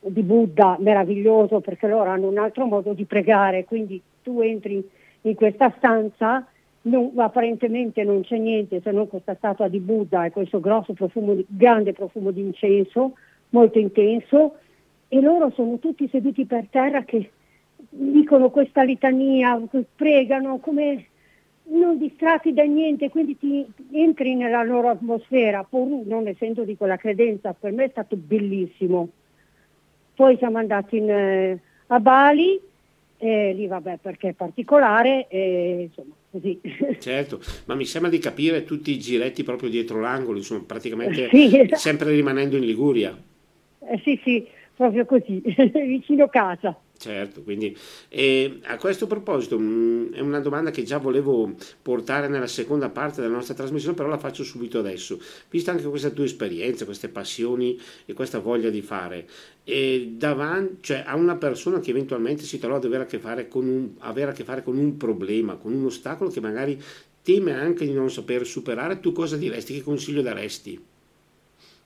di 0.00 0.22
Buddha 0.22 0.76
meraviglioso 0.78 1.60
perché 1.60 1.88
loro 1.88 2.10
hanno 2.10 2.28
un 2.28 2.38
altro 2.38 2.66
modo 2.66 2.92
di 2.92 3.04
pregare, 3.04 3.64
quindi 3.64 4.00
tu 4.22 4.40
entri 4.40 4.86
in 5.22 5.34
questa 5.34 5.72
stanza, 5.76 6.46
non, 6.82 7.12
apparentemente 7.16 8.04
non 8.04 8.22
c'è 8.22 8.36
niente 8.36 8.80
se 8.82 8.90
non 8.90 9.08
questa 9.08 9.34
statua 9.34 9.68
di 9.68 9.80
Buddha 9.80 10.24
e 10.24 10.30
questo 10.30 10.60
grosso 10.60 10.92
profumo, 10.92 11.36
grande 11.48 11.92
profumo 11.92 12.30
di 12.30 12.40
incenso, 12.40 13.14
molto 13.50 13.78
intenso, 13.78 14.56
e 15.08 15.20
loro 15.20 15.50
sono 15.54 15.78
tutti 15.78 16.08
seduti 16.08 16.44
per 16.44 16.66
terra 16.70 17.04
che 17.04 17.30
dicono 17.90 18.50
questa 18.50 18.82
litania, 18.82 19.60
pregano 19.96 20.58
come 20.58 21.06
non 21.70 21.98
distratti 21.98 22.52
da 22.52 22.62
niente, 22.64 23.10
quindi 23.10 23.36
ti 23.38 23.66
entri 23.92 24.34
nella 24.34 24.62
loro 24.62 24.88
atmosfera, 24.88 25.64
pur 25.64 26.06
non 26.06 26.26
essendo 26.26 26.64
di 26.64 26.76
quella 26.76 26.96
credenza, 26.96 27.52
per 27.52 27.72
me 27.72 27.84
è 27.84 27.88
stato 27.90 28.16
bellissimo. 28.16 29.08
Poi 30.14 30.36
siamo 30.38 30.58
andati 30.58 30.96
in, 30.96 31.10
eh, 31.10 31.60
a 31.86 32.00
Bali, 32.00 32.60
e 33.18 33.52
lì 33.52 33.66
vabbè 33.66 33.98
perché 34.00 34.30
è 34.30 34.32
particolare, 34.32 35.26
e, 35.28 35.88
insomma 35.88 36.14
così. 36.30 36.60
Certo, 36.98 37.40
ma 37.66 37.74
mi 37.74 37.84
sembra 37.84 38.10
di 38.10 38.18
capire 38.18 38.64
tutti 38.64 38.90
i 38.90 38.98
giretti 38.98 39.42
proprio 39.42 39.68
dietro 39.68 40.00
l'angolo, 40.00 40.38
insomma 40.38 40.64
praticamente 40.66 41.28
sì. 41.30 41.68
sempre 41.72 42.10
rimanendo 42.10 42.56
in 42.56 42.64
Liguria. 42.64 43.16
Eh, 43.80 44.00
sì, 44.04 44.20
sì, 44.22 44.46
proprio 44.78 45.04
così, 45.04 45.42
vicino 45.74 46.28
casa. 46.28 46.78
Certo, 46.96 47.42
quindi 47.42 47.76
eh, 48.08 48.58
a 48.64 48.76
questo 48.76 49.06
proposito 49.06 49.58
mh, 49.58 49.62
mm, 49.62 50.12
è 50.14 50.20
una 50.20 50.40
domanda 50.40 50.70
che 50.70 50.82
già 50.84 50.98
volevo 50.98 51.52
portare 51.82 52.28
nella 52.28 52.46
seconda 52.46 52.88
parte 52.88 53.20
della 53.20 53.34
nostra 53.34 53.54
trasmissione, 53.54 53.96
però 53.96 54.08
la 54.08 54.18
faccio 54.18 54.44
subito 54.44 54.78
adesso. 54.78 55.20
Vista 55.50 55.72
anche 55.72 55.84
questa 55.84 56.10
tua 56.10 56.24
esperienza, 56.24 56.84
queste 56.84 57.08
passioni 57.08 57.78
e 58.04 58.12
questa 58.14 58.38
voglia 58.38 58.70
di 58.70 58.82
fare, 58.82 59.28
e 59.64 60.12
davanti, 60.16 60.78
cioè, 60.82 61.02
a 61.06 61.16
una 61.16 61.36
persona 61.36 61.80
che 61.80 61.90
eventualmente 61.90 62.44
si 62.44 62.58
trova 62.58 62.76
ad 62.76 62.84
avere 62.84 63.02
a, 63.02 63.06
che 63.06 63.18
fare 63.18 63.48
con 63.48 63.66
un, 63.66 63.90
avere 63.98 64.30
a 64.30 64.34
che 64.34 64.44
fare 64.44 64.62
con 64.62 64.76
un 64.76 64.96
problema, 64.96 65.56
con 65.56 65.72
un 65.72 65.86
ostacolo 65.86 66.30
che 66.30 66.40
magari 66.40 66.80
teme 67.22 67.52
anche 67.52 67.84
di 67.84 67.92
non 67.92 68.10
saper 68.10 68.46
superare, 68.46 69.00
tu 69.00 69.12
cosa 69.12 69.36
diresti? 69.36 69.74
Che 69.74 69.82
consiglio 69.82 70.22
daresti? 70.22 70.96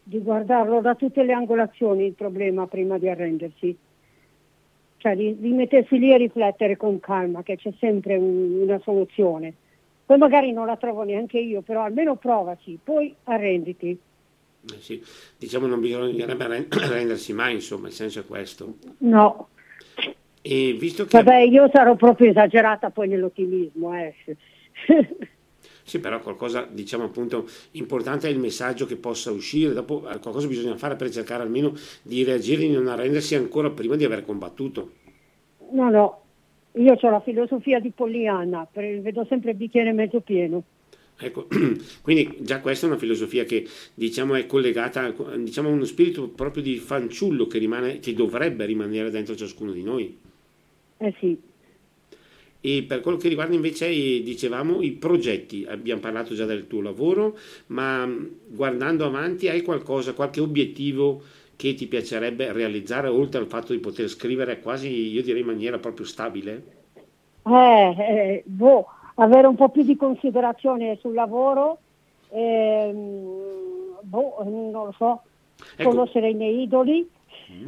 Di 0.05 0.19
guardarlo 0.21 0.81
da 0.81 0.95
tutte 0.95 1.23
le 1.23 1.33
angolazioni 1.33 2.07
il 2.07 2.15
problema 2.15 2.67
prima 2.67 2.99
di 2.99 3.09
arrendersi 3.09 3.77
cioè 5.03 5.17
di, 5.17 5.37
di, 5.41 5.51
mettersi 5.51 5.99
lì 5.99 6.15
a 6.15 6.17
riflettere 6.17 6.77
con 6.77 7.01
calma 7.01 7.43
che 7.43 7.57
c'è 7.57 7.73
sempre 7.81 8.15
un, 8.15 8.61
una 8.61 8.79
soluzione. 8.85 9.53
Poi 10.07 10.17
magari 10.17 10.53
non 10.53 10.67
la 10.67 10.77
trovo 10.77 11.03
neanche 11.03 11.41
io, 11.41 11.61
però 11.61 11.83
almeno 11.83 12.15
provaci, 12.15 12.79
poi 12.83 13.13
arrenditi. 13.25 13.99
Eh 14.73 14.81
sì, 14.81 15.03
diciamo 15.37 15.67
non 15.67 15.81
bisognerebbe 15.81 16.45
arrendersi 16.71 17.33
mai, 17.33 17.55
insomma, 17.55 17.89
il 17.89 17.95
senso 17.95 18.21
è 18.21 18.25
questo. 18.25 18.77
No. 18.99 19.49
E 20.41 20.77
visto 20.79 21.05
che... 21.05 21.21
Vabbè, 21.21 21.39
io 21.39 21.69
sarò 21.73 21.97
proprio 21.97 22.31
esagerata 22.31 22.91
poi 22.91 23.09
nell'ottimismo, 23.09 23.93
eh. 23.97 24.15
Sì, 25.85 25.99
però 25.99 26.21
qualcosa, 26.21 26.67
diciamo 26.71 27.05
appunto, 27.05 27.47
importante 27.73 28.29
è 28.29 28.31
il 28.31 28.39
messaggio 28.39 28.87
che 28.87 28.97
possa 28.97 29.31
uscire, 29.31 29.73
dopo 29.73 30.09
eh, 30.09 30.19
qualcosa 30.19 30.47
bisogna 30.47 30.77
fare 30.77 30.97
per 30.97 31.11
cercare 31.11 31.43
almeno 31.43 31.75
di 32.03 32.23
reagire 32.25 32.63
e 32.63 32.69
di 32.69 32.73
non 32.73 32.89
arrendersi 32.89 33.35
ancora 33.35 33.71
prima 33.71 33.97
di 33.97 34.05
aver 34.05 34.25
combattuto. 34.25 34.93
No, 35.73 35.91
no, 35.91 36.21
io 36.73 36.97
ho 37.01 37.11
la 37.11 37.21
filosofia 37.21 37.81
di 37.81 37.91
Pollyanna, 37.91 38.67
vedo 38.73 39.27
sempre 39.29 39.51
il 39.51 39.57
bicchiere 39.57 39.93
mezzo 39.93 40.21
pieno. 40.21 40.63
Ecco, 41.19 41.47
quindi 42.03 42.39
già 42.41 42.61
questa 42.61 42.87
è 42.87 42.89
una 42.89 42.99
filosofia 42.99 43.45
che 43.45 43.67
diciamo 43.95 44.35
è 44.35 44.47
collegata 44.47 45.13
diciamo, 45.37 45.69
a 45.69 45.73
uno 45.73 45.85
spirito 45.85 46.29
proprio 46.29 46.63
di 46.63 46.77
fanciullo 46.77 47.47
che, 47.47 47.59
rimane, 47.59 47.99
che 48.01 48.15
dovrebbe 48.15 48.65
rimanere 48.65 49.11
dentro 49.11 49.37
ciascuno 49.37 49.73
di 49.73 49.83
noi. 49.83 50.19
Eh 50.99 51.15
sì, 51.19 51.39
e 52.65 52.85
per 52.85 53.01
quello 53.01 53.17
che 53.17 53.29
riguarda 53.29 53.57
invece, 53.57 53.89
dicevamo, 53.89 54.83
i 54.83 54.93
progetti, 54.93 55.67
abbiamo 55.69 56.01
parlato 56.01 56.33
già 56.33 56.45
del 56.45 56.69
tuo 56.69 56.81
lavoro, 56.81 57.37
ma 57.67 58.09
guardando 58.47 59.05
avanti 59.05 59.49
hai 59.49 59.63
qualcosa, 59.63 60.13
qualche 60.13 60.41
obiettivo 60.41 61.23
che 61.57 61.75
ti 61.75 61.89
piacerebbe 61.89 62.53
realizzare 62.53 63.09
oltre 63.09 63.41
al 63.41 63.49
fatto 63.49 63.73
di 63.73 63.81
poter 63.81 64.07
scrivere 64.09 64.61
quasi, 64.61 65.11
io 65.11 65.23
direi 65.23 65.41
in 65.41 65.47
maniera 65.47 65.79
proprio 65.79 66.07
stabile? 66.07 66.63
Eh, 67.45 67.97
eh, 67.99 68.43
boh, 68.47 68.87
avere 69.17 69.49
un 69.49 69.57
po' 69.57 69.71
più 69.71 69.83
di 69.83 69.97
considerazione 69.97 70.99
sul 71.01 71.15
lavoro, 71.15 71.79
ehm, 72.29 73.99
boh, 74.03 74.37
non 74.45 74.71
lo 74.71 74.95
so, 74.97 75.23
ecco. 75.75 75.89
conoscere 75.91 76.31
i 76.31 76.35
miei 76.35 76.63
idoli. 76.63 77.11
Mm. 77.51 77.67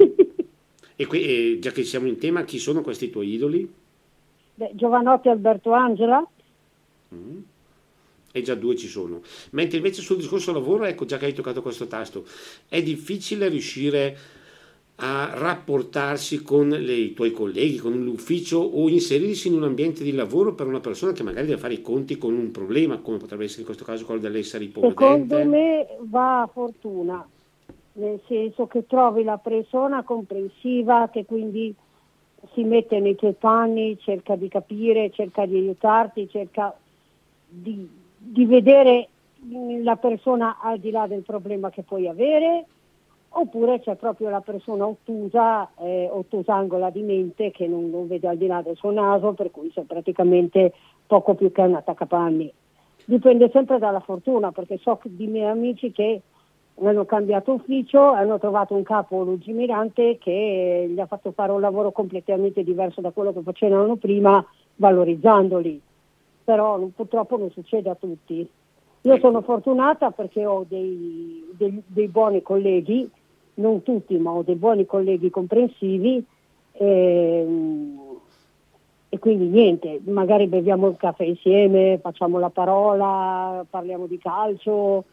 e, 0.95 1.05
qui, 1.05 1.21
e 1.21 1.59
già 1.59 1.71
che 1.71 1.83
siamo 1.83 2.07
in 2.07 2.17
tema, 2.17 2.45
chi 2.45 2.59
sono 2.59 2.79
questi 2.79 3.09
tuoi 3.09 3.33
idoli? 3.33 3.83
Beh, 4.55 4.71
Giovanotti 4.73 5.29
Alberto 5.29 5.71
Angela. 5.71 6.25
Mm. 7.13 7.39
E 8.31 8.41
già 8.41 8.55
due 8.55 8.75
ci 8.75 8.87
sono. 8.87 9.21
Mentre 9.51 9.77
invece 9.77 10.01
sul 10.01 10.17
discorso 10.17 10.51
lavoro, 10.51 10.85
ecco 10.85 11.05
già 11.05 11.17
che 11.17 11.25
hai 11.25 11.33
toccato 11.33 11.61
questo 11.61 11.87
tasto, 11.87 12.25
è 12.67 12.81
difficile 12.81 13.47
riuscire 13.47 14.17
a 14.97 15.29
rapportarsi 15.33 16.41
con 16.41 16.69
le, 16.69 16.93
i 16.93 17.13
tuoi 17.13 17.31
colleghi, 17.31 17.77
con 17.77 18.01
l'ufficio 18.01 18.59
o 18.59 18.87
inserirsi 18.87 19.49
in 19.49 19.55
un 19.55 19.63
ambiente 19.63 20.03
di 20.03 20.13
lavoro 20.13 20.53
per 20.53 20.67
una 20.67 20.79
persona 20.79 21.11
che 21.11 21.23
magari 21.23 21.47
deve 21.47 21.59
fare 21.59 21.73
i 21.73 21.81
conti 21.81 22.17
con 22.17 22.33
un 22.33 22.51
problema, 22.51 22.99
come 22.99 23.17
potrebbe 23.17 23.43
essere 23.43 23.61
in 23.61 23.65
questo 23.65 23.83
caso 23.83 24.05
quello 24.05 24.21
dell'essere 24.21 24.63
ipovedente? 24.63 25.03
Secondo 25.03 25.49
me 25.49 25.87
va 26.01 26.41
a 26.43 26.47
fortuna, 26.47 27.27
nel 27.93 28.21
senso 28.27 28.67
che 28.67 28.85
trovi 28.85 29.23
la 29.23 29.37
persona 29.37 30.03
comprensiva 30.03 31.09
che 31.11 31.25
quindi 31.25 31.75
si 32.55 32.63
mette 32.63 32.99
nei 32.99 33.15
tuoi 33.15 33.33
panni, 33.33 33.99
cerca 33.99 34.35
di 34.35 34.47
capire, 34.47 35.11
cerca 35.11 35.45
di 35.45 35.57
aiutarti, 35.57 36.27
cerca 36.29 36.73
di, 37.47 37.87
di 38.17 38.45
vedere 38.45 39.09
la 39.83 39.97
persona 39.97 40.57
al 40.59 40.79
di 40.79 40.89
là 40.89 41.05
del 41.05 41.21
problema 41.21 41.69
che 41.69 41.83
puoi 41.83 42.07
avere, 42.07 42.65
oppure 43.29 43.81
c'è 43.81 43.95
proprio 43.95 44.29
la 44.29 44.39
persona 44.39 44.87
ottusa, 44.87 45.69
eh, 45.79 46.09
ottusangola 46.09 46.89
di 46.89 47.01
mente 47.01 47.51
che 47.51 47.67
non, 47.67 47.89
non, 47.89 48.07
vede 48.07 48.27
al 48.27 48.37
di 48.37 48.47
là 48.47 48.61
del 48.61 48.77
suo 48.77 48.91
naso, 48.91 49.33
per 49.33 49.51
cui 49.51 49.69
c'è 49.71 49.81
praticamente 49.81 50.73
poco 51.05 51.35
più 51.35 51.51
che 51.51 51.61
un 51.61 51.75
attaccapanni. 51.75 52.51
Dipende 53.03 53.49
sempre 53.51 53.77
dalla 53.77 53.99
fortuna, 53.99 54.51
perché 54.51 54.77
so 54.77 54.99
di 55.03 55.27
miei 55.27 55.49
amici 55.49 55.91
che 55.91 56.21
hanno 56.83 57.05
cambiato 57.05 57.53
ufficio, 57.53 58.01
hanno 58.01 58.37
trovato 58.37 58.75
un 58.75 58.83
capo 58.83 59.23
lungimirante 59.23 60.17
che 60.17 60.87
gli 60.89 60.99
ha 60.99 61.05
fatto 61.05 61.31
fare 61.31 61.51
un 61.51 61.61
lavoro 61.61 61.91
completamente 61.91 62.63
diverso 62.63 63.01
da 63.01 63.11
quello 63.11 63.31
che 63.33 63.41
facevano 63.41 63.95
prima, 63.95 64.45
valorizzandoli. 64.75 65.81
Però 66.43 66.77
purtroppo 66.93 67.37
non 67.37 67.49
succede 67.51 67.89
a 67.89 67.95
tutti. 67.95 68.47
Io 69.01 69.19
sono 69.19 69.41
fortunata 69.41 70.11
perché 70.11 70.45
ho 70.45 70.65
dei, 70.67 71.45
dei, 71.55 71.81
dei 71.85 72.07
buoni 72.07 72.41
colleghi, 72.41 73.09
non 73.55 73.81
tutti, 73.83 74.17
ma 74.17 74.31
ho 74.31 74.43
dei 74.43 74.55
buoni 74.55 74.85
colleghi 74.85 75.29
comprensivi 75.29 76.23
e, 76.71 76.85
ehm, 76.85 77.99
e 79.09 79.19
quindi 79.19 79.47
niente, 79.47 80.01
magari 80.05 80.47
beviamo 80.47 80.89
il 80.89 80.97
caffè 80.97 81.23
insieme, 81.23 81.99
facciamo 82.01 82.37
la 82.37 82.49
parola, 82.49 83.65
parliamo 83.69 84.07
di 84.07 84.17
calcio, 84.17 85.05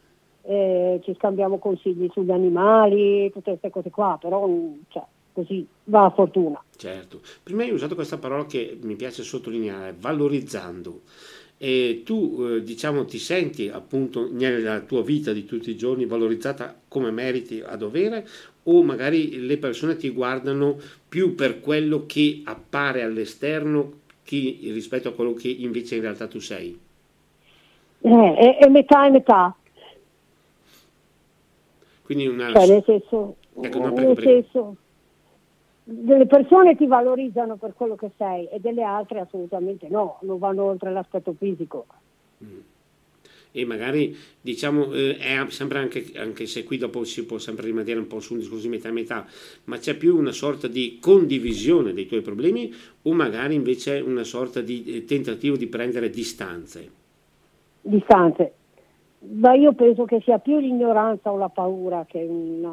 eh, 0.43 0.99
ci 1.03 1.13
scambiamo 1.15 1.57
consigli 1.57 2.09
sugli 2.11 2.31
animali, 2.31 3.31
tutte 3.31 3.51
queste 3.51 3.69
cose 3.69 3.89
qua, 3.89 4.17
però 4.19 4.47
cioè, 4.89 5.03
così 5.33 5.65
va 5.85 6.05
a 6.05 6.09
fortuna. 6.11 6.61
Certo, 6.75 7.21
prima 7.41 7.63
hai 7.63 7.71
usato 7.71 7.95
questa 7.95 8.17
parola 8.17 8.45
che 8.45 8.77
mi 8.81 8.95
piace 8.95 9.23
sottolineare, 9.23 9.95
valorizzando. 9.97 11.01
E 11.57 12.01
tu 12.03 12.39
eh, 12.41 12.63
diciamo 12.63 13.05
ti 13.05 13.19
senti 13.19 13.69
appunto 13.69 14.27
nella 14.29 14.81
tua 14.81 15.01
vita 15.01 15.31
di 15.31 15.45
tutti 15.45 15.69
i 15.69 15.77
giorni 15.77 16.05
valorizzata 16.05 16.75
come 16.89 17.09
meriti 17.09 17.61
a 17.65 17.77
dovere 17.77 18.27
o 18.63 18.83
magari 18.83 19.45
le 19.45 19.57
persone 19.57 19.95
ti 19.95 20.09
guardano 20.09 20.77
più 21.07 21.35
per 21.35 21.61
quello 21.61 22.05
che 22.05 22.41
appare 22.43 23.03
all'esterno 23.03 24.01
che, 24.23 24.57
rispetto 24.61 25.09
a 25.09 25.13
quello 25.13 25.33
che 25.33 25.47
invece 25.47 25.95
in 25.95 26.01
realtà 26.01 26.27
tu 26.27 26.39
sei? 26.39 26.77
Eh, 28.01 28.35
è, 28.35 28.57
è 28.57 28.67
metà 28.67 29.05
e 29.05 29.11
metà, 29.11 29.55
quindi 32.03 32.27
una... 32.27 32.51
Cioè, 32.51 32.67
nel 32.67 32.83
senso, 32.85 33.35
ecco, 33.61 33.79
no, 33.79 33.93
prego, 33.93 34.07
nel 34.07 34.15
prego. 34.15 34.41
senso, 34.41 34.75
delle 35.83 36.25
persone 36.25 36.75
ti 36.75 36.85
valorizzano 36.85 37.55
per 37.55 37.73
quello 37.75 37.95
che 37.95 38.11
sei 38.17 38.47
e 38.47 38.59
delle 38.59 38.83
altre 38.83 39.19
assolutamente 39.19 39.87
no, 39.89 40.19
non 40.21 40.37
vanno 40.37 40.63
oltre 40.63 40.91
l'aspetto 40.91 41.33
fisico. 41.37 41.85
Mm. 42.43 42.59
e 43.55 43.65
magari 43.65 44.17
diciamo 44.41 44.91
eh, 44.91 45.15
è 45.17 45.45
sempre 45.49 45.77
anche, 45.77 46.11
anche, 46.15 46.45
se 46.45 46.63
qui 46.63 46.77
dopo 46.77 47.03
si 47.05 47.25
può 47.25 47.37
sempre 47.37 47.67
rimanere 47.67 47.99
un 47.99 48.07
po' 48.07 48.19
su 48.19 48.33
un 48.33 48.39
discorso 48.39 48.63
di 48.63 48.69
metà 48.69 48.91
metà, 48.91 49.25
ma 49.65 49.77
c'è 49.77 49.95
più 49.95 50.17
una 50.17 50.31
sorta 50.31 50.67
di 50.67 50.97
condivisione 50.99 51.93
dei 51.93 52.07
tuoi 52.07 52.21
problemi 52.21 52.73
o 53.03 53.13
magari 53.13 53.53
invece 53.53 53.99
una 53.99 54.23
sorta 54.23 54.59
di 54.61 54.83
eh, 54.85 55.05
tentativo 55.05 55.55
di 55.55 55.67
prendere 55.67 56.09
distanze? 56.09 56.89
Distanze. 57.81 58.53
Ma 59.25 59.53
io 59.53 59.73
penso 59.73 60.05
che 60.05 60.21
sia 60.21 60.39
più 60.39 60.59
l'ignoranza 60.59 61.31
o 61.31 61.37
la 61.37 61.49
paura 61.49 62.05
che 62.07 62.23
una, 62.23 62.69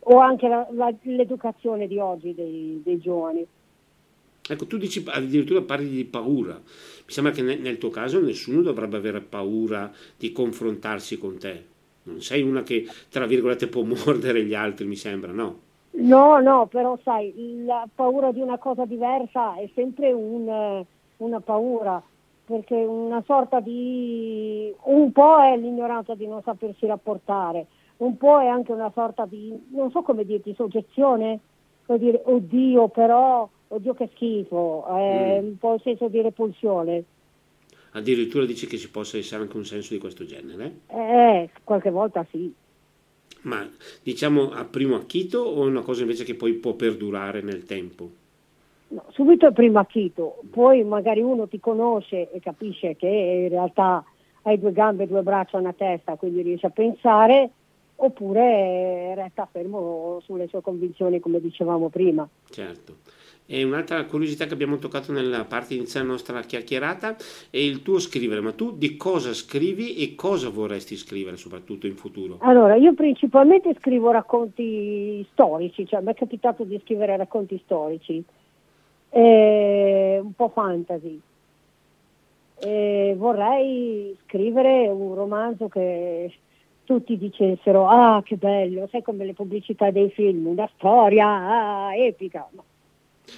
o 0.00 0.18
anche 0.18 0.48
la, 0.48 0.66
la, 0.72 0.92
l'educazione 1.02 1.86
di 1.86 1.98
oggi 1.98 2.34
dei, 2.34 2.80
dei 2.84 2.98
giovani. 2.98 3.46
Ecco, 4.48 4.66
tu 4.66 4.76
dici 4.76 5.02
addirittura 5.06 5.62
parli 5.62 5.88
di 5.88 6.04
paura. 6.04 6.54
Mi 6.54 7.12
sembra 7.12 7.32
che 7.32 7.42
nel 7.42 7.78
tuo 7.78 7.90
caso 7.90 8.20
nessuno 8.20 8.62
dovrebbe 8.62 8.96
avere 8.96 9.20
paura 9.20 9.90
di 10.16 10.30
confrontarsi 10.30 11.18
con 11.18 11.38
te. 11.38 11.64
Non 12.04 12.20
sei 12.20 12.42
una 12.42 12.62
che, 12.62 12.86
tra 13.08 13.26
virgolette, 13.26 13.66
può 13.66 13.82
mordere 14.06 14.44
gli 14.44 14.54
altri, 14.54 14.86
mi 14.86 14.96
sembra, 14.96 15.32
no? 15.32 15.64
No, 15.98 16.40
no, 16.40 16.66
però 16.66 16.98
sai, 17.02 17.64
la 17.64 17.88
paura 17.92 18.30
di 18.30 18.40
una 18.40 18.58
cosa 18.58 18.84
diversa 18.84 19.56
è 19.56 19.68
sempre 19.74 20.12
un, 20.12 20.84
una 21.16 21.40
paura, 21.40 22.02
perché 22.46 22.74
una 22.74 23.22
sorta 23.26 23.60
di... 23.60 24.72
un 24.84 25.10
po' 25.12 25.42
è 25.42 25.56
l'ignoranza 25.56 26.14
di 26.14 26.26
non 26.26 26.42
sapersi 26.42 26.86
rapportare, 26.86 27.66
un 27.98 28.16
po' 28.16 28.40
è 28.40 28.46
anche 28.46 28.72
una 28.72 28.90
sorta 28.94 29.26
di, 29.26 29.52
non 29.70 29.90
so 29.90 30.02
come 30.02 30.24
dirti, 30.24 30.54
soggezione, 30.54 31.40
vuol 31.86 31.98
dire, 31.98 32.22
oddio, 32.24 32.88
però 32.88 33.48
oddio 33.68 33.94
che 33.94 34.10
schifo, 34.14 34.86
è 34.86 35.40
mm. 35.40 35.44
un 35.44 35.58
po' 35.58 35.74
il 35.74 35.80
senso 35.82 36.06
di 36.08 36.20
repulsione. 36.20 37.04
Addirittura 37.92 38.44
dici 38.44 38.66
che 38.66 38.78
ci 38.78 38.90
possa 38.90 39.16
essere 39.16 39.42
anche 39.42 39.56
un 39.56 39.64
senso 39.64 39.92
di 39.92 39.98
questo 39.98 40.24
genere? 40.24 40.80
Eh, 40.86 41.50
qualche 41.64 41.90
volta 41.90 42.24
sì. 42.30 42.52
Ma 43.42 43.68
diciamo 44.02 44.50
a 44.50 44.64
primo 44.64 44.96
acchito 44.96 45.38
o 45.38 45.64
è 45.64 45.66
una 45.66 45.82
cosa 45.82 46.02
invece 46.02 46.24
che 46.24 46.34
poi 46.34 46.52
può 46.54 46.74
perdurare 46.74 47.42
nel 47.42 47.64
tempo? 47.64 48.24
No, 48.88 49.04
subito 49.10 49.46
a 49.46 49.50
primo 49.50 49.80
acchito, 49.80 50.42
poi 50.50 50.84
magari 50.84 51.20
uno 51.20 51.48
ti 51.48 51.58
conosce 51.58 52.30
e 52.30 52.38
capisce 52.40 52.94
che 52.94 53.08
in 53.08 53.48
realtà 53.48 54.04
hai 54.42 54.60
due 54.60 54.72
gambe, 54.72 55.08
due 55.08 55.22
braccia, 55.22 55.58
una 55.58 55.72
testa, 55.72 56.14
quindi 56.14 56.42
riesce 56.42 56.66
a 56.66 56.70
pensare, 56.70 57.50
oppure 57.96 59.14
resta 59.16 59.48
fermo 59.50 60.20
sulle 60.22 60.46
sue 60.46 60.60
convinzioni 60.60 61.18
come 61.18 61.40
dicevamo 61.40 61.88
prima. 61.88 62.28
Certo. 62.48 62.98
E 63.48 63.62
un'altra 63.62 64.04
curiosità 64.04 64.46
che 64.46 64.54
abbiamo 64.54 64.76
toccato 64.76 65.12
nella 65.12 65.44
parte 65.44 65.74
iniziale 65.74 66.04
della 66.04 66.18
nostra 66.18 66.40
chiacchierata 66.40 67.16
è 67.50 67.58
il 67.58 67.82
tuo 67.82 67.98
scrivere, 68.00 68.40
ma 68.40 68.52
tu 68.52 68.76
di 68.76 68.96
cosa 68.96 69.32
scrivi 69.32 69.96
e 69.96 70.14
cosa 70.16 70.48
vorresti 70.48 70.96
scrivere 70.96 71.36
soprattutto 71.36 71.86
in 71.86 71.94
futuro? 71.94 72.38
Allora, 72.40 72.74
io 72.74 72.92
principalmente 72.94 73.74
scrivo 73.78 74.10
racconti 74.10 75.24
storici, 75.32 75.86
cioè 75.86 76.00
mi 76.00 76.10
è 76.10 76.14
capitato 76.14 76.64
di 76.64 76.80
scrivere 76.82 77.16
racconti 77.16 77.60
storici, 77.64 78.24
eh, 79.10 80.20
un 80.22 80.32
po' 80.34 80.48
fantasy. 80.48 81.20
Eh, 82.58 83.14
vorrei 83.16 84.16
scrivere 84.24 84.88
un 84.88 85.14
romanzo 85.14 85.68
che 85.68 86.32
tutti 86.84 87.18
dicessero, 87.18 87.88
ah 87.88 88.22
che 88.24 88.36
bello, 88.36 88.88
sai 88.90 89.02
come 89.02 89.24
le 89.24 89.34
pubblicità 89.34 89.90
dei 89.90 90.10
film, 90.10 90.46
una 90.46 90.68
storia 90.76 91.26
ah, 91.26 91.96
epica. 91.96 92.48
No 92.52 92.64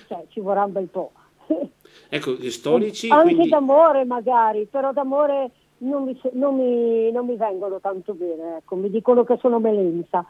cioè, 0.07 0.25
ci 0.29 0.41
vorrà 0.41 0.65
un 0.65 0.73
bel 0.73 0.87
po'. 0.87 1.13
Ecco, 2.11 2.33
gli 2.33 2.51
storici... 2.51 3.11
Anche 3.11 3.35
quindi... 3.35 3.51
d'amore 3.51 4.05
magari, 4.05 4.67
però 4.71 4.93
d'amore 4.93 5.51
non 5.79 6.05
mi, 6.05 6.19
non 6.33 6.57
mi, 6.57 7.11
non 7.11 7.27
mi 7.27 7.37
vengono 7.37 7.81
tanto 7.81 8.15
bene, 8.15 8.59
ecco, 8.59 8.77
mi 8.77 8.89
dicono 8.89 9.25
che 9.25 9.37
sono 9.39 9.59
melenza. 9.59 10.25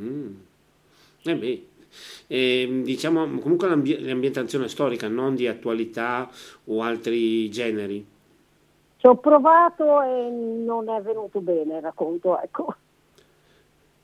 Mm. 0.00 0.34
Eh 1.22 1.66
eh, 2.26 2.80
diciamo 2.82 3.38
comunque 3.38 3.68
l'ambientazione 3.68 4.68
storica, 4.68 5.08
non 5.08 5.34
di 5.34 5.46
attualità 5.46 6.30
o 6.66 6.82
altri 6.82 7.50
generi. 7.50 8.06
Ci 8.96 9.06
ho 9.06 9.16
provato 9.16 10.02
e 10.02 10.30
non 10.30 10.88
è 10.90 11.00
venuto 11.00 11.40
bene 11.40 11.76
il 11.76 11.82
racconto, 11.82 12.38
ecco. 12.38 12.74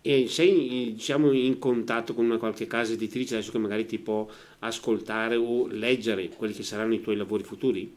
E 0.01 0.29
sei 0.29 0.93
diciamo, 0.95 1.33
in 1.33 1.59
contatto 1.59 2.15
con 2.15 2.25
una 2.25 2.39
qualche 2.39 2.67
casa 2.67 2.93
editrice 2.93 3.35
adesso 3.35 3.51
che 3.51 3.59
magari 3.59 3.87
ti 3.87 3.99
può 3.99 4.27
ascoltare 4.61 5.37
o 5.37 5.67
leggere 5.67 6.29
quelli 6.29 6.55
che 6.55 6.63
saranno 6.63 6.95
i 6.95 7.01
tuoi 7.01 7.17
lavori 7.17 7.43
futuri? 7.43 7.95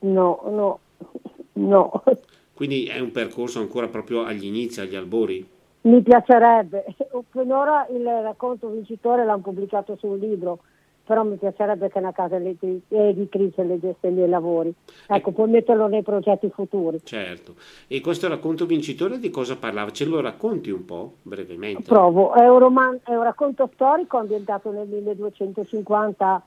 No, 0.00 0.40
no, 0.44 0.78
no. 1.54 2.04
Quindi 2.52 2.86
è 2.86 2.98
un 2.98 3.12
percorso 3.12 3.60
ancora 3.60 3.88
proprio 3.88 4.24
agli 4.24 4.44
inizi, 4.44 4.80
agli 4.80 4.94
albori? 4.94 5.46
Mi 5.88 6.02
piacerebbe. 6.02 6.84
Finora 7.30 7.86
il 7.90 8.04
racconto 8.04 8.68
vincitore 8.68 9.24
l'hanno 9.24 9.40
pubblicato 9.40 9.96
sul 9.98 10.18
libro, 10.18 10.58
però 11.04 11.24
mi 11.24 11.36
piacerebbe 11.36 11.88
che 11.88 11.98
una 11.98 12.12
casa 12.12 12.36
editrice 12.36 13.62
leggesse 13.64 14.08
i 14.08 14.12
miei 14.12 14.28
lavori. 14.28 14.68
Ecco, 14.68 15.14
ecco, 15.14 15.30
puoi 15.32 15.48
metterlo 15.48 15.88
nei 15.88 16.02
progetti 16.02 16.50
futuri. 16.50 17.00
Certo. 17.02 17.54
E 17.86 18.02
questo 18.02 18.28
racconto 18.28 18.66
vincitore 18.66 19.18
di 19.18 19.30
cosa 19.30 19.56
parlava? 19.56 19.90
Ce 19.90 20.04
lo 20.04 20.20
racconti 20.20 20.70
un 20.70 20.84
po' 20.84 21.14
brevemente? 21.22 21.84
Provo. 21.84 22.34
È 22.34 22.46
un, 22.46 22.58
roman- 22.58 23.00
è 23.02 23.14
un 23.14 23.22
racconto 23.22 23.70
storico 23.72 24.18
ambientato 24.18 24.70
nel 24.70 24.86
1250 24.86 26.42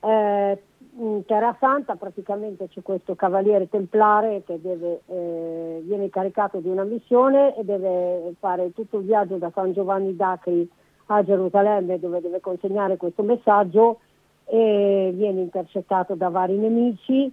eh, 0.00 0.62
in 0.98 1.24
Terra 1.26 1.56
Santa, 1.60 1.94
praticamente 1.94 2.68
c'è 2.68 2.82
questo 2.82 3.14
cavaliere 3.14 3.68
templare 3.68 4.42
che 4.44 4.60
deve, 4.60 5.02
eh, 5.06 5.80
viene 5.84 6.04
incaricato 6.04 6.58
di 6.58 6.68
una 6.68 6.82
missione 6.82 7.56
e 7.56 7.64
deve 7.64 8.34
fare 8.40 8.72
tutto 8.72 8.98
il 8.98 9.04
viaggio 9.04 9.36
da 9.36 9.50
San 9.54 9.72
Giovanni 9.72 10.16
d'Acri 10.16 10.68
a 11.06 11.22
Gerusalemme 11.22 12.00
dove 12.00 12.20
deve 12.20 12.40
consegnare 12.40 12.96
questo 12.96 13.22
messaggio 13.22 14.00
e 14.44 15.12
viene 15.14 15.42
intercettato 15.42 16.14
da 16.14 16.28
vari 16.30 16.56
nemici 16.56 17.32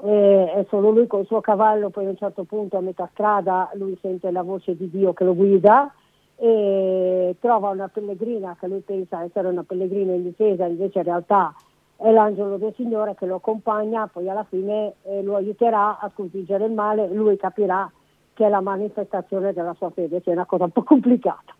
e 0.00 0.66
solo 0.68 0.90
lui 0.90 1.06
col 1.06 1.26
suo 1.26 1.40
cavallo 1.40 1.90
poi 1.90 2.06
a 2.06 2.10
un 2.10 2.16
certo 2.16 2.44
punto 2.44 2.76
a 2.76 2.80
metà 2.80 3.08
strada 3.12 3.68
lui 3.74 3.98
sente 4.00 4.30
la 4.30 4.42
voce 4.42 4.76
di 4.76 4.88
Dio 4.88 5.12
che 5.12 5.24
lo 5.24 5.34
guida 5.34 5.92
e 6.36 7.34
trova 7.40 7.70
una 7.70 7.88
pellegrina 7.88 8.56
che 8.60 8.68
lui 8.68 8.80
pensa 8.80 9.24
essere 9.24 9.48
una 9.48 9.64
pellegrina 9.64 10.12
in 10.12 10.22
difesa 10.22 10.66
invece 10.66 10.98
in 10.98 11.04
realtà 11.04 11.52
è 12.00 12.10
l'angelo 12.10 12.56
del 12.56 12.72
Signore 12.76 13.14
che 13.16 13.26
lo 13.26 13.36
accompagna 13.36 14.06
poi 14.06 14.28
alla 14.28 14.44
fine 14.44 14.94
eh, 15.02 15.22
lo 15.22 15.36
aiuterà 15.36 15.98
a 15.98 16.10
sconfiggere 16.14 16.64
il 16.64 16.72
male 16.72 17.08
lui 17.08 17.36
capirà 17.36 17.90
che 18.34 18.46
è 18.46 18.48
la 18.48 18.60
manifestazione 18.60 19.52
della 19.52 19.74
sua 19.74 19.90
fede 19.90 20.22
che 20.22 20.30
è 20.30 20.34
una 20.34 20.46
cosa 20.46 20.64
un 20.64 20.70
po' 20.70 20.84
complicata 20.84 21.54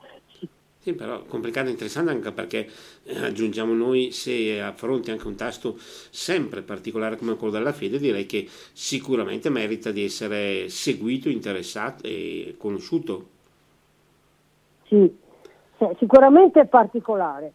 sì, 0.88 0.94
però 0.94 1.22
complicato 1.24 1.66
e 1.66 1.72
interessante 1.72 2.12
anche 2.12 2.32
perché 2.32 2.66
eh, 3.02 3.24
aggiungiamo 3.26 3.74
noi, 3.74 4.10
se 4.12 4.62
affronti 4.62 5.10
anche 5.10 5.26
un 5.26 5.34
tasto 5.34 5.74
sempre 5.76 6.62
particolare 6.62 7.16
come 7.16 7.36
quello 7.36 7.52
della 7.52 7.72
fede, 7.72 7.98
direi 7.98 8.24
che 8.24 8.46
sicuramente 8.72 9.50
merita 9.50 9.90
di 9.90 10.04
essere 10.04 10.70
seguito, 10.70 11.28
interessato 11.28 12.06
e 12.06 12.54
conosciuto. 12.56 13.26
Sì, 14.84 15.14
sicuramente 15.98 16.60
è 16.60 16.66
particolare. 16.66 17.52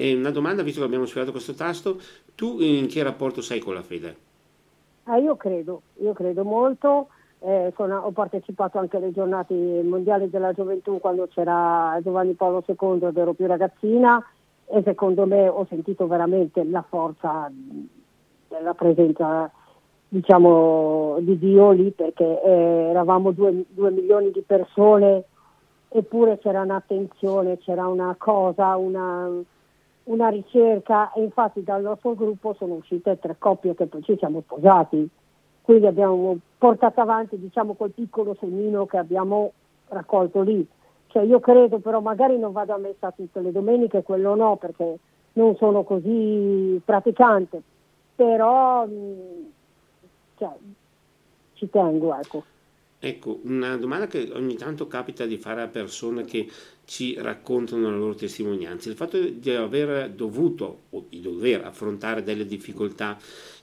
E 0.00 0.14
una 0.14 0.30
domanda, 0.30 0.62
visto 0.62 0.78
che 0.78 0.86
abbiamo 0.86 1.06
sfiorato 1.06 1.32
questo 1.32 1.54
tasto, 1.54 1.98
tu 2.36 2.60
in 2.60 2.86
che 2.86 3.02
rapporto 3.02 3.40
sei 3.40 3.58
con 3.58 3.74
la 3.74 3.82
fede? 3.82 4.16
Ah, 5.04 5.16
io 5.16 5.36
credo, 5.36 5.82
io 5.96 6.12
credo 6.12 6.44
molto 6.44 7.08
eh, 7.40 7.72
sono, 7.76 7.98
ho 7.98 8.10
partecipato 8.10 8.78
anche 8.78 8.96
alle 8.96 9.12
giornate 9.12 9.54
mondiali 9.54 10.28
della 10.28 10.52
gioventù 10.52 10.98
quando 10.98 11.28
c'era 11.28 11.98
Giovanni 12.02 12.32
Paolo 12.32 12.64
II 12.66 13.06
ed 13.06 13.16
ero 13.16 13.32
più 13.32 13.46
ragazzina 13.46 14.24
e 14.66 14.82
secondo 14.84 15.24
me 15.24 15.46
ho 15.48 15.64
sentito 15.68 16.06
veramente 16.08 16.64
la 16.64 16.82
forza 16.82 17.50
della 18.48 18.74
presenza 18.74 19.50
diciamo, 20.08 21.18
di 21.20 21.38
Dio 21.38 21.70
lì 21.70 21.90
perché 21.90 22.42
eh, 22.42 22.50
eravamo 22.90 23.30
due, 23.30 23.64
due, 23.68 23.90
milioni 23.90 24.32
di 24.32 24.42
persone 24.44 25.24
eppure 25.90 26.38
c'era 26.38 26.62
un'attenzione, 26.62 27.58
c'era 27.58 27.86
una 27.86 28.14
cosa, 28.18 28.76
una, 28.76 29.30
una 30.08 30.28
ricerca 30.28 31.12
e 31.12 31.22
infatti 31.22 31.62
dal 31.62 31.82
nostro 31.82 32.14
gruppo 32.14 32.54
sono 32.54 32.74
uscite 32.74 33.18
tre 33.18 33.36
coppie 33.38 33.74
che 33.74 33.86
poi 33.86 34.02
ci 34.02 34.16
siamo 34.18 34.42
sposati 34.42 35.08
quindi 35.68 35.84
abbiamo 35.84 36.38
portato 36.56 37.02
avanti 37.02 37.38
diciamo, 37.38 37.74
quel 37.74 37.90
piccolo 37.90 38.34
semino 38.40 38.86
che 38.86 38.96
abbiamo 38.96 39.52
raccolto 39.88 40.40
lì. 40.40 40.66
Cioè, 41.08 41.24
io 41.24 41.40
credo 41.40 41.78
però 41.78 42.00
magari 42.00 42.38
non 42.38 42.52
vado 42.52 42.72
a 42.72 42.78
messa 42.78 43.10
tutte 43.10 43.42
le 43.42 43.52
domeniche, 43.52 44.02
quello 44.02 44.34
no 44.34 44.56
perché 44.56 44.98
non 45.34 45.54
sono 45.56 45.82
così 45.82 46.80
praticante, 46.82 47.60
però 48.14 48.86
cioè, 50.38 50.56
ci 51.52 51.68
tengo 51.68 52.18
ecco. 52.18 52.44
Ecco, 53.00 53.38
una 53.44 53.76
domanda 53.76 54.08
che 54.08 54.28
ogni 54.32 54.56
tanto 54.56 54.88
capita 54.88 55.24
di 55.24 55.36
fare 55.36 55.62
a 55.62 55.68
persone 55.68 56.24
che 56.24 56.48
ci 56.84 57.16
raccontano 57.20 57.90
la 57.90 57.96
loro 57.96 58.14
testimonianza, 58.14 58.88
il 58.88 58.96
fatto 58.96 59.20
di 59.20 59.50
aver 59.50 60.10
dovuto 60.10 60.78
o 60.90 61.04
di 61.08 61.20
dover 61.20 61.64
affrontare 61.64 62.24
delle 62.24 62.44
difficoltà, 62.44 63.16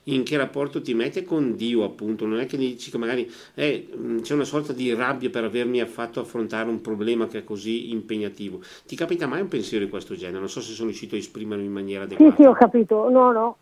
in 0.04 0.22
che 0.22 0.38
rapporto 0.38 0.80
ti 0.80 0.94
mette 0.94 1.24
con 1.24 1.54
Dio 1.54 1.84
appunto, 1.84 2.24
non 2.24 2.38
è 2.38 2.46
che 2.46 2.56
dici 2.56 2.90
che 2.90 2.96
magari 2.96 3.30
eh, 3.54 3.88
c'è 4.22 4.32
una 4.32 4.44
sorta 4.44 4.72
di 4.72 4.94
rabbia 4.94 5.28
per 5.28 5.44
avermi 5.44 5.84
fatto 5.84 6.20
affrontare 6.20 6.70
un 6.70 6.80
problema 6.80 7.26
che 7.26 7.38
è 7.38 7.44
così 7.44 7.90
impegnativo, 7.90 8.60
ti 8.86 8.96
capita 8.96 9.26
mai 9.26 9.42
un 9.42 9.48
pensiero 9.48 9.84
di 9.84 9.90
questo 9.90 10.14
genere? 10.14 10.38
Non 10.38 10.48
so 10.48 10.62
se 10.62 10.72
sono 10.72 10.88
riuscito 10.88 11.14
a 11.14 11.18
esprimerlo 11.18 11.64
in 11.64 11.72
maniera 11.72 12.04
adeguata. 12.04 12.36
Sì, 12.36 12.42
sì, 12.42 12.48
ho 12.48 12.54
capito, 12.54 13.10
no, 13.10 13.32
no, 13.32 13.56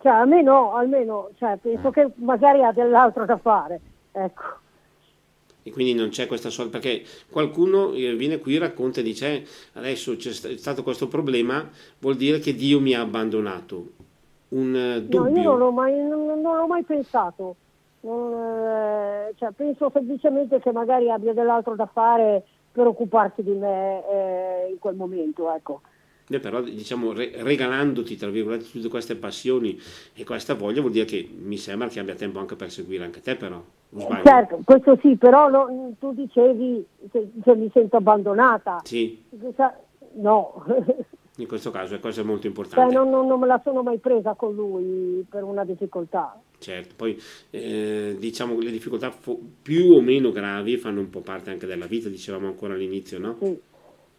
cioè 0.00 0.12
almeno, 0.12 0.74
almeno 0.74 1.28
cioè, 1.38 1.56
penso 1.60 1.88
eh. 1.88 1.92
che 1.92 2.08
magari 2.16 2.64
ha 2.64 2.72
dell'altro 2.72 3.26
da 3.26 3.36
fare, 3.36 3.80
ecco 4.10 4.60
e 5.62 5.70
quindi 5.70 5.94
non 5.94 6.08
c'è 6.08 6.26
questa 6.26 6.50
sorta 6.50 6.78
perché 6.78 7.02
qualcuno 7.30 7.92
eh, 7.92 8.14
viene 8.14 8.38
qui 8.38 8.56
e 8.56 8.58
racconta 8.58 9.00
e 9.00 9.02
dice 9.02 9.26
eh, 9.26 9.46
adesso 9.74 10.16
c'è 10.16 10.32
stato 10.32 10.82
questo 10.82 11.08
problema 11.08 11.68
vuol 11.98 12.16
dire 12.16 12.38
che 12.38 12.54
Dio 12.54 12.80
mi 12.80 12.94
ha 12.94 13.00
abbandonato. 13.00 13.90
Un 14.48 15.02
dubbio 15.06 15.22
no, 15.22 15.28
io 15.28 15.42
non 15.42 15.58
l'ho 15.58 15.70
mai, 15.70 15.94
non, 15.94 16.40
non 16.40 16.56
l'ho 16.56 16.66
mai 16.66 16.82
pensato. 16.82 17.56
Non, 18.00 18.32
eh, 18.32 19.34
cioè, 19.36 19.50
penso 19.52 19.90
semplicemente 19.92 20.60
che 20.60 20.72
magari 20.72 21.10
abbia 21.10 21.32
dell'altro 21.32 21.74
da 21.76 21.86
fare 21.86 22.44
per 22.72 22.86
occuparsi 22.86 23.42
di 23.42 23.52
me 23.52 24.02
eh, 24.08 24.70
in 24.70 24.78
quel 24.78 24.96
momento 24.96 25.54
ecco 25.54 25.82
però 26.40 26.60
diciamo 26.60 27.12
re- 27.12 27.32
regalandoti 27.34 28.16
tra 28.16 28.28
virgolette 28.28 28.70
tutte 28.70 28.88
queste 28.88 29.16
passioni 29.16 29.80
e 30.14 30.24
questa 30.24 30.54
voglia 30.54 30.80
vuol 30.80 30.92
dire 30.92 31.04
che 31.04 31.28
mi 31.36 31.56
sembra 31.56 31.88
che 31.88 32.00
abbia 32.00 32.14
tempo 32.14 32.38
anche 32.38 32.56
per 32.56 32.70
seguire 32.70 33.04
anche 33.04 33.20
te 33.20 33.36
però 33.36 33.62
certo 34.24 34.60
questo 34.64 34.98
sì 35.02 35.16
però 35.16 35.48
no, 35.48 35.94
tu 35.98 36.14
dicevi 36.14 36.84
che, 37.10 37.30
che, 37.42 37.54
mi 37.54 37.70
sento 37.72 37.96
abbandonata. 37.96 38.80
Sì. 38.84 39.22
No. 40.14 40.64
In 41.36 41.46
questo 41.46 41.70
caso 41.70 41.94
è 41.94 42.00
cosa 42.00 42.22
molto 42.22 42.46
importante. 42.46 42.92
cioè, 42.92 42.94
non, 42.94 43.08
non, 43.08 43.26
non, 43.26 43.40
me 43.40 43.46
la 43.46 43.60
sono 43.64 43.82
mai 43.82 43.98
presa 43.98 44.34
con 44.34 44.54
lui 44.54 45.24
per 45.28 45.42
una 45.42 45.64
difficoltà. 45.64 46.38
Certo 46.58 46.94
poi 46.94 47.18
eh, 47.50 48.16
diciamo 48.18 48.56
che 48.56 48.64
le 48.64 48.70
difficoltà 48.70 49.10
fo- 49.10 49.40
più 49.62 49.92
o 49.92 50.00
meno 50.00 50.30
gravi 50.30 50.76
fanno 50.76 51.00
un 51.00 51.08
po' 51.08 51.20
parte 51.20 51.50
anche 51.50 51.66
della 51.66 51.86
vita 51.86 52.08
dicevamo 52.08 52.46
ancora 52.46 52.74
all'inizio 52.74 53.18
no? 53.18 53.36
sì 53.40 53.58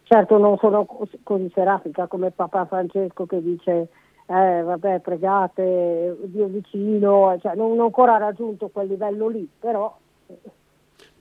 Certo 0.04 0.38
non 0.38 0.58
sono 0.58 0.86
così 1.22 1.50
serafica 1.54 2.06
come 2.06 2.30
Papa 2.30 2.66
Francesco 2.66 3.24
che 3.24 3.42
dice 3.42 3.88
eh, 4.26 4.62
vabbè 4.62 5.00
pregate, 5.00 6.16
Dio 6.24 6.46
vicino, 6.46 7.36
cioè, 7.40 7.54
non, 7.54 7.70
non 7.70 7.80
ho 7.80 7.84
ancora 7.84 8.16
raggiunto 8.16 8.68
quel 8.68 8.88
livello 8.88 9.28
lì, 9.28 9.48
però 9.58 9.94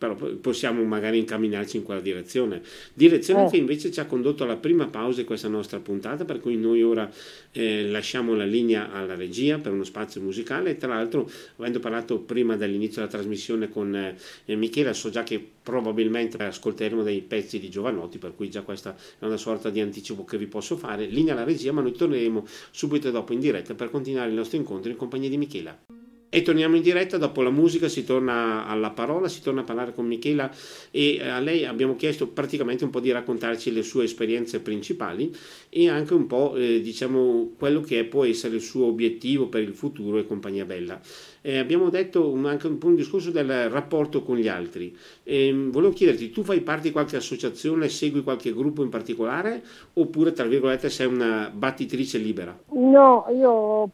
però 0.03 0.15
possiamo 0.41 0.83
magari 0.83 1.17
incamminarci 1.19 1.77
in 1.77 1.83
quella 1.83 2.01
direzione. 2.01 2.61
Direzione 2.93 3.45
eh. 3.45 3.49
che 3.49 3.55
invece 3.55 3.89
ci 3.89 4.01
ha 4.01 4.05
condotto 4.05 4.43
alla 4.43 4.57
prima 4.57 4.87
pausa 4.87 5.21
di 5.21 5.25
questa 5.25 5.47
nostra 5.47 5.79
puntata, 5.79 6.25
per 6.25 6.41
cui 6.41 6.57
noi 6.57 6.83
ora 6.83 7.09
eh, 7.53 7.87
lasciamo 7.87 8.35
la 8.35 8.43
linea 8.43 8.91
alla 8.91 9.15
regia 9.15 9.59
per 9.59 9.71
uno 9.71 9.85
spazio 9.85 10.19
musicale 10.19 10.75
tra 10.75 10.93
l'altro, 10.93 11.29
avendo 11.55 11.79
parlato 11.79 12.19
prima 12.19 12.57
dell'inizio 12.57 12.99
della 12.99 13.13
trasmissione 13.13 13.69
con 13.69 13.95
eh, 13.95 14.55
Michele, 14.55 14.93
so 14.93 15.09
già 15.09 15.23
che 15.23 15.45
probabilmente 15.63 16.35
ascolteremo 16.43 17.01
dei 17.01 17.21
pezzi 17.21 17.57
di 17.57 17.69
Giovanotti, 17.69 18.17
per 18.17 18.35
cui 18.35 18.49
già 18.49 18.61
questa 18.63 18.93
è 19.19 19.23
una 19.23 19.37
sorta 19.37 19.69
di 19.69 19.79
anticipo 19.79 20.25
che 20.25 20.37
vi 20.37 20.47
posso 20.47 20.75
fare. 20.75 21.05
Linea 21.05 21.33
alla 21.33 21.45
regia, 21.45 21.71
ma 21.71 21.79
noi 21.79 21.93
torneremo 21.93 22.45
subito 22.71 23.09
dopo 23.09 23.31
in 23.31 23.39
diretta 23.39 23.73
per 23.73 23.89
continuare 23.89 24.27
il 24.27 24.35
nostro 24.35 24.57
incontro 24.57 24.91
in 24.91 24.97
compagnia 24.97 25.29
di 25.29 25.37
Michela. 25.37 26.02
E 26.35 26.41
torniamo 26.41 26.75
in 26.75 26.81
diretta, 26.81 27.19
dopo 27.19 27.43
la 27.43 27.51
musica 27.51 27.87
si 27.87 28.03
torna 28.03 28.65
alla 28.65 28.89
parola, 28.89 29.27
si 29.27 29.43
torna 29.43 29.61
a 29.61 29.63
parlare 29.63 29.93
con 29.93 30.07
Michela 30.07 30.51
e 30.89 31.17
eh, 31.17 31.27
a 31.27 31.39
lei 31.39 31.63
abbiamo 31.63 31.95
chiesto 31.95 32.25
praticamente 32.25 32.83
un 32.83 32.89
po' 32.89 32.99
di 32.99 33.11
raccontarci 33.11 33.71
le 33.71 33.83
sue 33.83 34.05
esperienze 34.05 34.59
principali 34.59 35.31
e 35.69 35.89
anche 35.89 36.15
un 36.15 36.25
po' 36.25 36.55
eh, 36.55 36.81
diciamo 36.81 37.53
quello 37.55 37.81
che 37.81 38.03
può 38.05 38.25
essere 38.25 38.55
il 38.55 38.63
suo 38.63 38.87
obiettivo 38.87 39.45
per 39.45 39.61
il 39.61 39.75
futuro 39.75 40.17
e 40.17 40.25
compagnia 40.25 40.65
bella. 40.65 40.99
Eh, 41.45 41.59
abbiamo 41.59 41.89
detto 41.89 42.33
anche 42.45 42.67
un 42.67 42.77
po' 42.77 42.87
un 42.87 42.95
discorso 42.95 43.29
del 43.29 43.69
rapporto 43.69 44.23
con 44.23 44.37
gli 44.37 44.47
altri. 44.47 44.95
Eh, 45.23 45.51
volevo 45.69 45.91
chiederti, 45.91 46.31
tu 46.31 46.41
fai 46.41 46.61
parte 46.61 46.83
di 46.83 46.91
qualche 46.91 47.17
associazione, 47.17 47.89
segui 47.89 48.23
qualche 48.23 48.53
gruppo 48.53 48.81
in 48.81 48.87
particolare 48.87 49.61
oppure 49.95 50.31
tra 50.31 50.45
virgolette 50.45 50.89
sei 50.89 51.07
una 51.07 51.51
battitrice 51.53 52.17
libera? 52.17 52.57
No, 52.69 53.25
io 53.29 53.89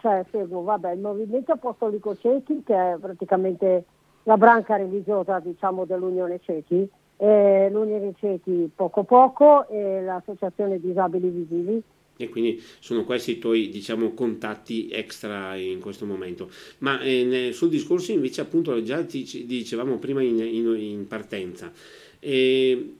cioè, 0.00 0.24
seguo 0.30 0.62
vabbè, 0.62 0.92
il 0.92 1.00
movimento 1.00 1.50
apostolico 1.50 2.16
Ciechi 2.16 2.62
che 2.64 2.74
è 2.74 2.96
praticamente 3.00 3.84
la 4.22 4.36
branca 4.36 4.76
religiosa 4.76 5.40
diciamo, 5.40 5.84
dell'Unione 5.84 6.38
Ciechi, 6.40 6.88
eh, 7.16 7.68
l'Unione 7.72 8.14
Ciechi 8.16 8.70
poco 8.72 9.02
poco 9.02 9.66
e 9.68 10.02
l'Associazione 10.02 10.78
Disabili 10.78 11.30
Visivi 11.30 11.82
e 12.22 12.28
quindi 12.28 12.62
sono 12.78 13.04
questi 13.04 13.32
i 13.32 13.38
tuoi 13.38 13.68
diciamo, 13.68 14.12
contatti 14.12 14.88
extra 14.90 15.56
in 15.56 15.80
questo 15.80 16.06
momento. 16.06 16.50
Ma 16.78 17.00
eh, 17.00 17.50
sul 17.52 17.68
discorso 17.68 18.12
invece 18.12 18.40
appunto 18.40 18.80
già 18.82 19.02
ti 19.04 19.44
dicevamo 19.46 19.98
prima 19.98 20.22
in, 20.22 20.38
in, 20.38 20.74
in 20.78 21.06
partenza, 21.06 21.72
eh, 22.20 22.94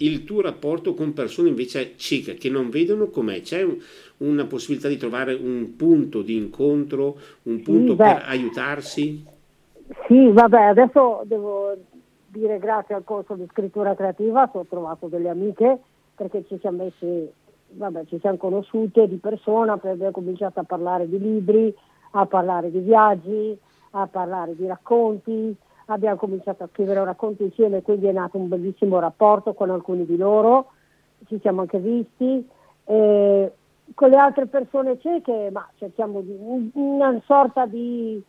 il 0.00 0.24
tuo 0.24 0.40
rapporto 0.40 0.94
con 0.94 1.12
persone 1.12 1.48
invece 1.48 1.94
cieche 1.96 2.34
che 2.34 2.48
non 2.48 2.70
vedono 2.70 3.08
com'è, 3.08 3.40
c'è 3.40 3.62
un, 3.62 3.78
una 4.18 4.46
possibilità 4.46 4.88
di 4.88 4.96
trovare 4.96 5.34
un 5.34 5.74
punto 5.76 6.22
di 6.22 6.36
incontro, 6.36 7.18
un 7.44 7.62
punto 7.62 7.92
sì, 7.92 7.96
per 7.96 8.22
aiutarsi? 8.26 9.24
Sì, 10.06 10.30
vabbè, 10.30 10.62
adesso 10.62 11.22
devo 11.24 11.74
dire 12.28 12.58
grazie 12.58 12.94
al 12.94 13.04
corso 13.04 13.34
di 13.34 13.46
scrittura 13.50 13.96
creativa, 13.96 14.48
ho 14.52 14.66
trovato 14.68 15.08
delle 15.08 15.30
amiche 15.30 15.78
perché 16.14 16.44
ci 16.46 16.58
siamo 16.60 16.84
messi 16.84 17.30
vabbè, 17.70 18.06
ci 18.06 18.18
siamo 18.20 18.36
conosciute 18.36 19.08
di 19.08 19.16
persona, 19.16 19.76
poi 19.76 19.90
abbiamo 19.92 20.12
cominciato 20.12 20.60
a 20.60 20.64
parlare 20.64 21.08
di 21.08 21.18
libri, 21.18 21.74
a 22.12 22.26
parlare 22.26 22.70
di 22.70 22.80
viaggi, 22.80 23.58
a 23.90 24.06
parlare 24.06 24.56
di 24.56 24.66
racconti, 24.66 25.54
abbiamo 25.86 26.16
cominciato 26.16 26.64
a 26.64 26.68
scrivere 26.72 27.00
un 27.00 27.06
racconto 27.06 27.42
insieme, 27.42 27.82
quindi 27.82 28.06
è 28.06 28.12
nato 28.12 28.38
un 28.38 28.48
bellissimo 28.48 28.98
rapporto 28.98 29.54
con 29.54 29.70
alcuni 29.70 30.04
di 30.04 30.16
loro, 30.16 30.70
ci 31.26 31.38
siamo 31.40 31.62
anche 31.62 31.78
visti. 31.78 32.48
Eh, 32.84 33.52
con 33.94 34.10
le 34.10 34.16
altre 34.16 34.46
persone 34.46 34.98
cieche, 34.98 35.50
ma 35.50 35.66
cerchiamo 35.76 36.20
di 36.20 36.70
una 36.74 37.20
sorta 37.24 37.66
di 37.66 38.22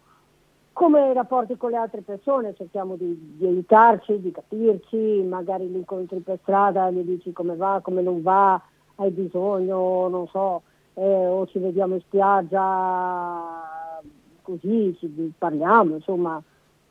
come 0.72 1.10
i 1.10 1.14
rapporti 1.14 1.58
con 1.58 1.72
le 1.72 1.78
altre 1.78 2.02
persone, 2.02 2.56
cerchiamo 2.56 2.96
di, 2.96 3.36
di, 3.38 3.46
aiutarci, 3.46 4.22
di 4.22 4.32
capirci, 4.32 5.26
magari 5.28 5.70
li 5.70 5.78
incontri 5.78 6.20
per 6.20 6.40
strada, 6.42 6.90
gli 6.90 7.02
dici 7.02 7.34
come 7.34 7.56
va, 7.56 7.82
come 7.84 8.02
non 8.02 8.22
va, 8.22 8.62
hai 9.00 9.12
bisogno, 9.12 10.08
non 10.10 10.28
so, 10.28 10.62
eh, 10.94 11.02
o 11.02 11.48
ci 11.48 11.60
vediamo 11.60 11.96
in 11.96 12.02
spiaggia, 12.02 14.12
così 14.42 14.96
ci 15.00 15.34
parliamo, 15.38 15.96
insomma, 15.96 16.42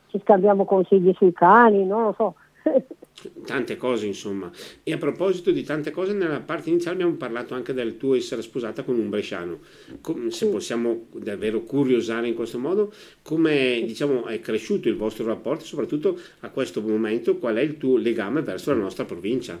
ci 0.07 0.19
scambiamo 0.19 0.65
consigli 0.65 1.13
sui 1.15 1.33
cani, 1.33 1.85
non 1.85 2.03
lo 2.03 2.13
so. 2.17 2.35
tante 3.45 3.77
cose 3.77 4.05
insomma. 4.05 4.49
E 4.83 4.93
a 4.93 4.97
proposito 4.97 5.51
di 5.51 5.63
tante 5.63 5.91
cose 5.91 6.13
nella 6.13 6.39
parte 6.39 6.69
iniziale 6.69 6.95
abbiamo 6.95 7.15
parlato 7.15 7.53
anche 7.53 7.73
del 7.73 7.97
tuo 7.97 8.15
essere 8.15 8.41
sposata 8.41 8.83
con 8.83 8.97
un 8.97 9.09
bresciano. 9.09 9.59
Come, 10.01 10.31
se 10.31 10.47
possiamo 10.47 11.05
davvero 11.11 11.61
curiosare 11.61 12.27
in 12.27 12.33
questo 12.33 12.59
modo 12.59 12.91
come 13.21 13.83
diciamo 13.85 14.25
è 14.25 14.39
cresciuto 14.39 14.87
il 14.87 14.95
vostro 14.95 15.25
rapporto 15.25 15.63
soprattutto 15.63 16.17
a 16.39 16.49
questo 16.49 16.81
momento 16.81 17.37
qual 17.37 17.57
è 17.57 17.61
il 17.61 17.77
tuo 17.77 17.97
legame 17.97 18.41
verso 18.41 18.71
la 18.71 18.79
nostra 18.79 19.05
provincia? 19.05 19.59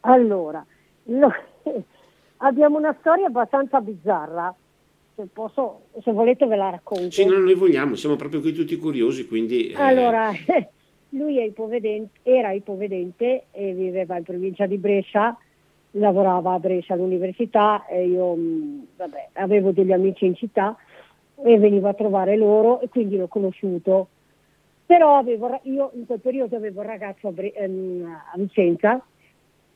Allora 0.00 0.64
No, 1.10 1.32
abbiamo 2.38 2.78
una 2.78 2.96
storia 3.00 3.26
abbastanza 3.26 3.80
bizzarra. 3.80 4.54
Se, 5.14 5.26
posso, 5.32 5.82
se 6.02 6.12
volete 6.12 6.46
ve 6.46 6.56
la 6.56 6.70
racconto. 6.70 7.10
Sì, 7.10 7.26
no, 7.26 7.38
noi 7.38 7.54
vogliamo, 7.54 7.94
siamo 7.94 8.16
proprio 8.16 8.40
qui 8.40 8.52
tutti 8.52 8.76
curiosi, 8.76 9.26
quindi... 9.26 9.68
Eh... 9.68 9.74
Allora, 9.82 10.30
lui 11.10 11.42
ipovedente, 11.42 12.20
era 12.22 12.52
ipovedente 12.52 13.46
e 13.50 13.72
viveva 13.72 14.16
in 14.16 14.22
provincia 14.22 14.66
di 14.66 14.78
Brescia, 14.78 15.36
lavorava 15.92 16.54
a 16.54 16.58
Brescia 16.58 16.94
all'università 16.94 17.84
e 17.86 18.06
io 18.06 18.34
mm, 18.36 18.80
vabbè, 18.96 19.28
avevo 19.34 19.72
degli 19.72 19.92
amici 19.92 20.26
in 20.26 20.36
città 20.36 20.76
e 21.42 21.58
venivo 21.58 21.88
a 21.88 21.94
trovare 21.94 22.36
loro 22.36 22.80
e 22.80 22.88
quindi 22.88 23.16
l'ho 23.16 23.28
conosciuto. 23.28 24.08
Però 24.86 25.16
avevo, 25.16 25.58
io 25.64 25.90
in 25.94 26.06
quel 26.06 26.20
periodo 26.20 26.56
avevo 26.56 26.80
un 26.80 26.86
ragazzo 26.86 27.28
a, 27.28 27.32
Bre- 27.32 27.52
ehm, 27.52 28.04
a 28.32 28.38
Vicenza 28.38 29.04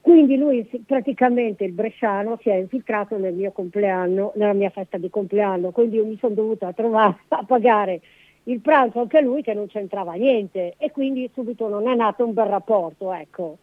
quindi 0.05 0.37
lui 0.37 0.69
praticamente 0.85 1.65
il 1.65 1.73
bresciano 1.73 2.39
si 2.43 2.51
è 2.51 2.57
infiltrato 2.57 3.17
nel 3.17 3.33
mio 3.33 3.53
compleanno, 3.53 4.33
nella 4.35 4.53
mia 4.53 4.69
festa 4.69 4.99
di 4.99 5.09
compleanno, 5.09 5.71
quindi 5.71 5.97
io 5.97 6.05
mi 6.05 6.19
sono 6.19 6.35
dovuta 6.35 6.75
trovare 6.75 7.21
a 7.29 7.43
pagare 7.43 8.03
il 8.43 8.61
pranzo 8.61 9.01
anche 9.01 9.23
lui 9.23 9.41
che 9.41 9.55
non 9.55 9.67
c'entrava 9.67 10.13
niente 10.13 10.75
e 10.77 10.91
quindi 10.91 11.31
subito 11.33 11.71
non 11.71 11.89
è 11.89 11.95
nato 11.95 12.23
un 12.23 12.35
bel 12.35 12.45
rapporto, 12.45 13.15
ecco. 13.15 13.57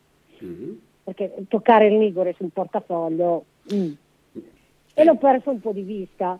Mm-hmm. 0.44 0.72
Perché 1.04 1.32
toccare 1.48 1.90
il 1.90 2.00
Ligure 2.00 2.34
sul 2.34 2.50
portafoglio 2.52 3.46
mm. 3.72 3.92
e 4.96 5.04
l'ho 5.04 5.16
perso 5.18 5.52
un 5.52 5.60
po' 5.60 5.74
di 5.74 5.84
vista. 5.84 6.40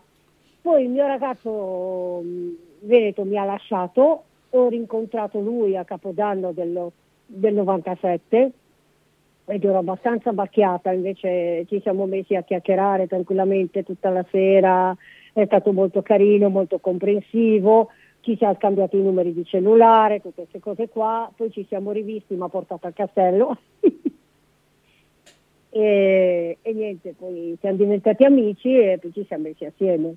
Poi 0.60 0.82
il 0.82 0.90
mio 0.90 1.06
ragazzo 1.06 2.22
mm, 2.24 2.50
Veneto 2.80 3.22
mi 3.22 3.36
ha 3.38 3.44
lasciato 3.44 4.24
ho 4.50 4.68
rincontrato 4.68 5.38
lui 5.38 5.76
a 5.76 5.84
Capodanno 5.84 6.50
dello, 6.50 6.90
del 7.24 7.54
97 7.54 8.52
ed 9.46 9.64
ero 9.64 9.78
abbastanza 9.78 10.32
bacchiata, 10.32 10.92
invece 10.92 11.64
ci 11.68 11.80
siamo 11.80 12.06
messi 12.06 12.34
a 12.34 12.42
chiacchierare 12.42 13.06
tranquillamente 13.06 13.82
tutta 13.82 14.10
la 14.10 14.24
sera, 14.30 14.96
è 15.32 15.44
stato 15.46 15.72
molto 15.72 16.02
carino, 16.02 16.48
molto 16.48 16.78
comprensivo, 16.78 17.88
ci 18.20 18.36
siamo 18.36 18.54
scambiati 18.54 18.96
i 18.96 19.02
numeri 19.02 19.32
di 19.32 19.44
cellulare, 19.44 20.20
tutte 20.20 20.42
queste 20.42 20.60
cose 20.60 20.88
qua, 20.88 21.30
poi 21.34 21.50
ci 21.50 21.64
siamo 21.68 21.90
rivisti, 21.90 22.34
mi 22.34 22.42
ha 22.42 22.48
portato 22.48 22.86
al 22.86 22.94
castello. 22.94 23.58
E, 25.74 26.58
e, 26.60 26.72
niente, 26.74 27.14
poi 27.18 27.56
siamo 27.58 27.78
diventati 27.78 28.24
amici 28.24 28.76
e 28.76 28.98
poi 29.00 29.10
ci 29.10 29.24
siamo 29.26 29.44
messi 29.44 29.64
assieme. 29.64 30.16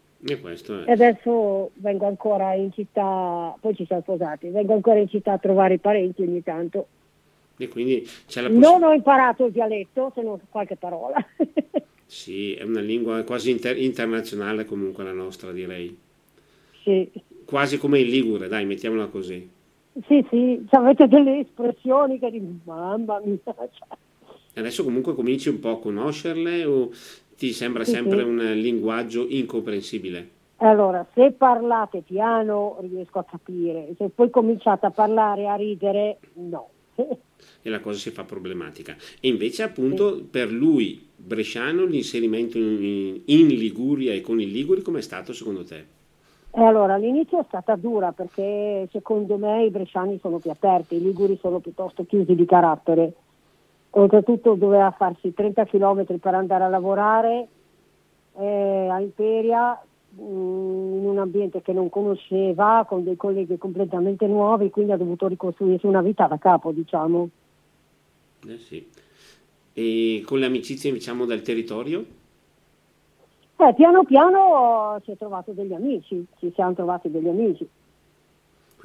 E, 0.85 0.89
e 0.89 0.91
adesso 0.91 1.71
vengo 1.75 2.07
ancora 2.07 2.53
in 2.55 2.73
città, 2.73 3.55
poi 3.57 3.73
ci 3.73 3.85
siamo 3.85 4.01
sposati, 4.01 4.49
vengo 4.49 4.73
ancora 4.73 4.99
in 4.99 5.07
città 5.07 5.31
a 5.31 5.38
trovare 5.38 5.75
i 5.75 5.79
parenti 5.79 6.23
ogni 6.23 6.43
tanto. 6.43 6.88
E 7.57 7.67
quindi 7.69 8.07
c'è 8.27 8.41
la 8.41 8.49
poss- 8.49 8.59
non 8.59 8.83
ho 8.83 8.91
imparato 8.91 9.45
il 9.45 9.51
dialetto, 9.51 10.11
se 10.13 10.21
non 10.21 10.39
qualche 10.49 10.75
parola. 10.75 11.15
sì, 12.05 12.53
è 12.53 12.63
una 12.63 12.81
lingua 12.81 13.23
quasi 13.23 13.51
inter- 13.51 13.77
internazionale 13.77 14.65
comunque 14.65 15.03
la 15.03 15.13
nostra, 15.13 15.51
direi. 15.51 15.97
Sì. 16.83 17.09
Quasi 17.45 17.77
come 17.77 17.99
il 17.99 18.09
Ligure, 18.09 18.47
dai, 18.47 18.65
mettiamola 18.65 19.07
così. 19.07 19.49
Sì, 20.07 20.25
sì, 20.29 20.65
avete 20.71 21.07
delle 21.07 21.39
espressioni 21.39 22.19
che 22.19 22.29
dico, 22.31 22.45
mamma 22.65 23.21
mia. 23.23 23.37
Cioè. 23.45 23.97
Adesso 24.55 24.83
comunque 24.83 25.15
cominci 25.15 25.49
un 25.49 25.59
po' 25.59 25.71
a 25.71 25.79
conoscerle 25.79 26.65
o 26.65 26.89
ti 27.37 27.51
sembra 27.51 27.83
sì, 27.83 27.91
sempre 27.91 28.19
sì. 28.19 28.23
un 28.23 28.37
linguaggio 28.55 29.25
incomprensibile? 29.27 30.29
Allora, 30.57 31.05
se 31.13 31.31
parlate 31.31 32.01
piano 32.01 32.77
riesco 32.81 33.19
a 33.19 33.25
capire, 33.25 33.93
se 33.97 34.09
poi 34.09 34.29
cominciate 34.29 34.85
a 34.85 34.91
parlare 34.91 35.47
a 35.47 35.55
ridere, 35.55 36.19
no. 36.33 36.69
e 37.62 37.69
la 37.69 37.79
cosa 37.79 37.97
si 37.97 38.12
fa 38.12 38.23
problematica. 38.23 38.95
E 39.19 39.27
invece 39.27 39.63
appunto 39.63 40.17
sì. 40.17 40.23
per 40.23 40.51
lui 40.51 41.08
bresciano 41.15 41.86
l'inserimento 41.86 42.58
in, 42.58 43.21
in, 43.25 43.47
Liguria 43.47 44.13
e 44.13 44.21
con 44.21 44.39
i 44.39 44.51
Liguri 44.51 44.81
come 44.81 44.99
è 44.99 45.01
stato 45.01 45.34
secondo 45.34 45.63
te? 45.63 45.93
E 46.51 46.63
allora 46.63 46.93
all'inizio 46.93 47.39
è 47.39 47.45
stata 47.47 47.75
dura 47.75 48.12
perché 48.12 48.88
secondo 48.91 49.38
me 49.38 49.65
i 49.65 49.69
bresciani 49.69 50.19
sono 50.21 50.38
più 50.38 50.51
aperti, 50.51 50.95
i 50.95 51.01
Liguri 51.01 51.38
sono 51.41 51.60
piuttosto 51.60 52.05
chiusi 52.05 52.36
di 52.36 52.45
carattere. 52.45 53.13
Oltretutto 53.91 54.55
doveva 54.55 54.91
farsi 54.91 55.34
30 55.34 55.65
km 55.65 56.05
per 56.19 56.34
andare 56.34 56.63
a 56.65 56.69
lavorare 56.69 57.47
eh, 58.38 58.88
a 58.89 58.99
Imperia 58.99 59.81
in 60.17 61.06
un 61.06 61.17
ambiente 61.17 61.62
che 61.62 61.73
non 61.73 61.89
conosceva, 61.89 62.86
con 62.88 63.04
dei 63.04 63.15
colleghi 63.15 63.58
completamente 63.58 64.28
nuovi, 64.28 64.69
quindi 64.69 64.91
ha 64.91 64.97
dovuto 64.97 65.28
ricostruirsi 65.28 65.86
una 65.86 66.01
vita 66.01 66.28
da 66.28 66.38
capo, 66.38 66.71
diciamo. 66.71 67.30
Eh 68.47 68.58
sì. 68.58 68.88
E 69.73 70.23
con 70.25 70.39
le 70.39 70.45
amicizie, 70.45 70.91
diciamo, 70.91 71.25
del 71.25 71.41
territorio? 71.41 72.06
Eh, 73.58 73.73
piano 73.73 74.04
piano 74.04 74.99
si 75.04 75.12
è 75.12 75.17
trovato 75.17 75.51
degli 75.51 75.73
amici, 75.73 76.25
ci 76.39 76.51
siamo 76.54 76.73
trovati 76.73 77.10
degli 77.10 77.28
amici 77.28 77.67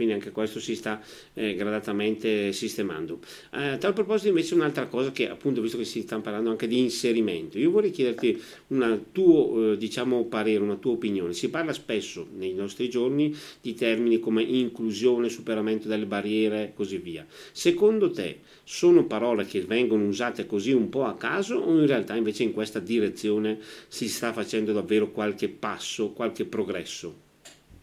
quindi 0.00 0.16
anche 0.16 0.30
questo 0.30 0.60
si 0.60 0.76
sta 0.76 0.98
eh, 1.34 1.54
gradatamente 1.54 2.52
sistemando. 2.52 3.18
Eh, 3.52 3.66
a 3.66 3.76
tal 3.76 3.92
proposito 3.92 4.28
invece 4.28 4.54
un'altra 4.54 4.86
cosa 4.86 5.12
che 5.12 5.28
appunto 5.28 5.60
visto 5.60 5.76
che 5.76 5.84
si 5.84 6.00
sta 6.00 6.18
parlando 6.20 6.48
anche 6.48 6.66
di 6.66 6.78
inserimento, 6.78 7.58
io 7.58 7.70
vorrei 7.70 7.90
chiederti 7.90 8.42
un 8.68 9.02
tuo 9.12 9.72
eh, 9.72 9.76
diciamo 9.76 10.24
parere, 10.24 10.62
una 10.62 10.76
tua 10.76 10.92
opinione. 10.92 11.34
Si 11.34 11.50
parla 11.50 11.74
spesso 11.74 12.26
nei 12.34 12.54
nostri 12.54 12.88
giorni 12.88 13.36
di 13.60 13.74
termini 13.74 14.20
come 14.20 14.42
inclusione, 14.42 15.28
superamento 15.28 15.86
delle 15.86 16.06
barriere 16.06 16.62
e 16.62 16.72
così 16.72 16.96
via. 16.96 17.26
Secondo 17.52 18.10
te 18.10 18.38
sono 18.64 19.04
parole 19.04 19.44
che 19.44 19.60
vengono 19.60 20.06
usate 20.06 20.46
così 20.46 20.72
un 20.72 20.88
po' 20.88 21.04
a 21.04 21.14
caso 21.14 21.56
o 21.56 21.78
in 21.78 21.86
realtà 21.86 22.16
invece 22.16 22.42
in 22.42 22.52
questa 22.54 22.78
direzione 22.78 23.58
si 23.88 24.08
sta 24.08 24.32
facendo 24.32 24.72
davvero 24.72 25.10
qualche 25.10 25.50
passo, 25.50 26.12
qualche 26.12 26.46
progresso? 26.46 27.28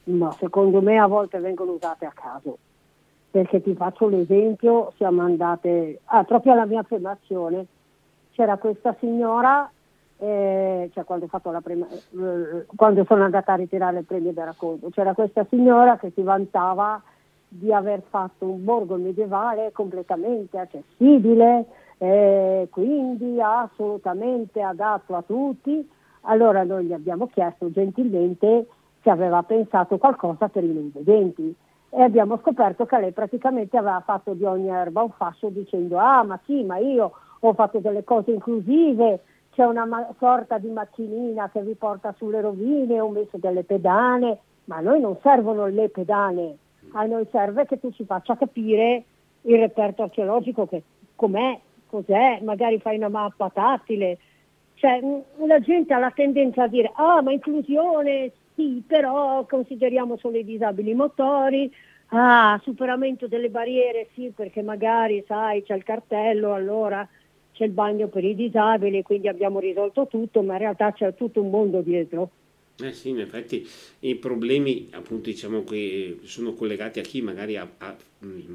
Ma 0.08 0.32
secondo 0.34 0.82
me 0.82 0.98
a 0.98 1.08
volte 1.08 1.40
vengono 1.40 1.74
usate 1.74 2.06
a 2.06 2.14
caso. 2.14 2.58
Perché 3.30 3.62
ti 3.62 3.76
faccio 3.76 4.08
l'esempio, 4.08 4.94
siamo 4.96 5.22
andate, 5.22 6.00
ah, 6.06 6.24
proprio 6.24 6.54
alla 6.54 6.66
mia 6.66 6.80
affermazione, 6.80 7.66
c'era 8.32 8.58
questa 8.58 8.96
signora, 9.00 9.70
eh, 10.18 10.90
cioè 10.94 11.04
quando, 11.04 11.28
prima, 11.62 11.86
eh, 11.88 12.66
quando, 12.76 13.04
sono 13.06 13.24
andata 13.24 13.54
a 13.54 13.58
ritirare 13.58 14.00
il 14.00 14.06
premio 14.06 14.32
da 14.32 14.46
racconto, 14.46 14.90
c'era 14.90 15.14
questa 15.14 15.46
signora 15.50 15.98
che 15.98 16.12
si 16.16 16.22
vantava 16.22 17.02
di 17.50 17.72
aver 17.74 18.02
fatto 18.10 18.46
un 18.46 18.64
borgo 18.64 18.96
medievale 18.96 19.72
completamente 19.72 20.58
accessibile, 20.58 21.66
eh, 21.98 22.68
quindi 22.72 23.40
assolutamente 23.42 24.62
adatto 24.62 25.16
a 25.16 25.22
tutti. 25.22 25.88
Allora 26.22 26.64
noi 26.64 26.86
gli 26.86 26.94
abbiamo 26.94 27.28
chiesto 27.28 27.72
gentilmente 27.72 28.68
che 29.08 29.14
aveva 29.14 29.42
pensato 29.42 29.98
qualcosa 29.98 30.50
per 30.50 30.66
i 30.66 30.74
non 30.74 30.92
vedenti. 30.94 31.56
E 31.90 32.02
abbiamo 32.02 32.38
scoperto 32.40 32.86
che 32.86 33.00
lei 33.00 33.14
praticamente 33.14 33.78
aveva 33.78 34.02
fatto 34.06 34.34
di 34.34 34.44
ogni 34.44 34.68
erba 34.68 35.02
un 35.02 35.12
fascio 35.12 35.48
dicendo 35.48 35.98
ah 35.98 36.24
ma 36.24 36.38
sì 36.44 36.66
ma 36.66 36.78
io 36.78 37.14
ho 37.40 37.54
fatto 37.54 37.80
delle 37.80 38.04
cose 38.04 38.32
inclusive 38.32 39.22
c'è 39.54 39.64
una 39.64 39.86
ma- 39.86 40.14
sorta 40.20 40.58
di 40.58 40.68
macchinina 40.68 41.50
che 41.50 41.62
vi 41.62 41.76
porta 41.76 42.14
sulle 42.18 42.42
rovine 42.42 43.00
ho 43.00 43.10
messo 43.10 43.38
delle 43.38 43.64
pedane 43.64 44.40
ma 44.66 44.78
a 44.78 44.82
noi 44.82 45.00
non 45.00 45.18
servono 45.22 45.68
le 45.68 45.88
pedane 45.88 46.58
a 46.92 47.06
noi 47.06 47.26
serve 47.32 47.66
che 47.66 47.80
tu 47.80 47.90
ci 47.92 48.04
faccia 48.04 48.36
capire 48.36 49.06
il 49.44 49.58
reperto 49.58 50.04
archeologico 50.04 50.68
che 50.68 50.84
com'è, 51.16 51.58
cos'è, 51.90 52.42
magari 52.44 52.80
fai 52.80 52.98
una 52.98 53.08
mappa 53.08 53.50
tattile. 53.50 54.18
Cioè 54.74 55.00
la 55.46 55.60
gente 55.62 55.94
ha 55.94 56.00
la 56.00 56.12
tendenza 56.12 56.64
a 56.64 56.68
dire 56.68 56.92
ah 56.96 57.22
ma 57.22 57.32
inclusione 57.32 58.32
sì, 58.58 58.82
però 58.86 59.46
consideriamo 59.46 60.18
solo 60.18 60.38
i 60.38 60.44
disabili 60.44 60.96
motori, 60.96 61.72
ah, 62.08 62.60
superamento 62.64 63.28
delle 63.28 63.50
barriere, 63.50 64.10
sì, 64.16 64.32
perché 64.36 64.64
magari, 64.64 65.24
sai, 65.28 65.62
c'è 65.62 65.76
il 65.76 65.84
cartello, 65.84 66.56
allora 66.56 67.08
c'è 67.54 67.66
il 67.66 67.72
bagno 67.72 68.08
per 68.08 68.24
i 68.24 68.34
disabili, 68.34 69.04
quindi 69.04 69.28
abbiamo 69.28 69.60
risolto 69.60 70.08
tutto, 70.08 70.42
ma 70.42 70.54
in 70.54 70.60
realtà 70.60 70.92
c'è 70.92 71.14
tutto 71.14 71.40
un 71.40 71.52
mondo 71.52 71.82
dietro. 71.82 72.32
Eh 72.80 72.94
sì, 72.94 73.10
in 73.10 73.20
effetti 73.20 73.68
i 74.02 74.16
problemi 74.16 74.88
appunto 74.92 75.30
diciamo 75.30 75.64
che 75.64 76.20
sono 76.24 76.54
collegati 76.54 77.00
a 77.00 77.04
chi 77.04 77.22
magari 77.22 77.58
ha, 77.58 77.68
ha, 77.78 77.96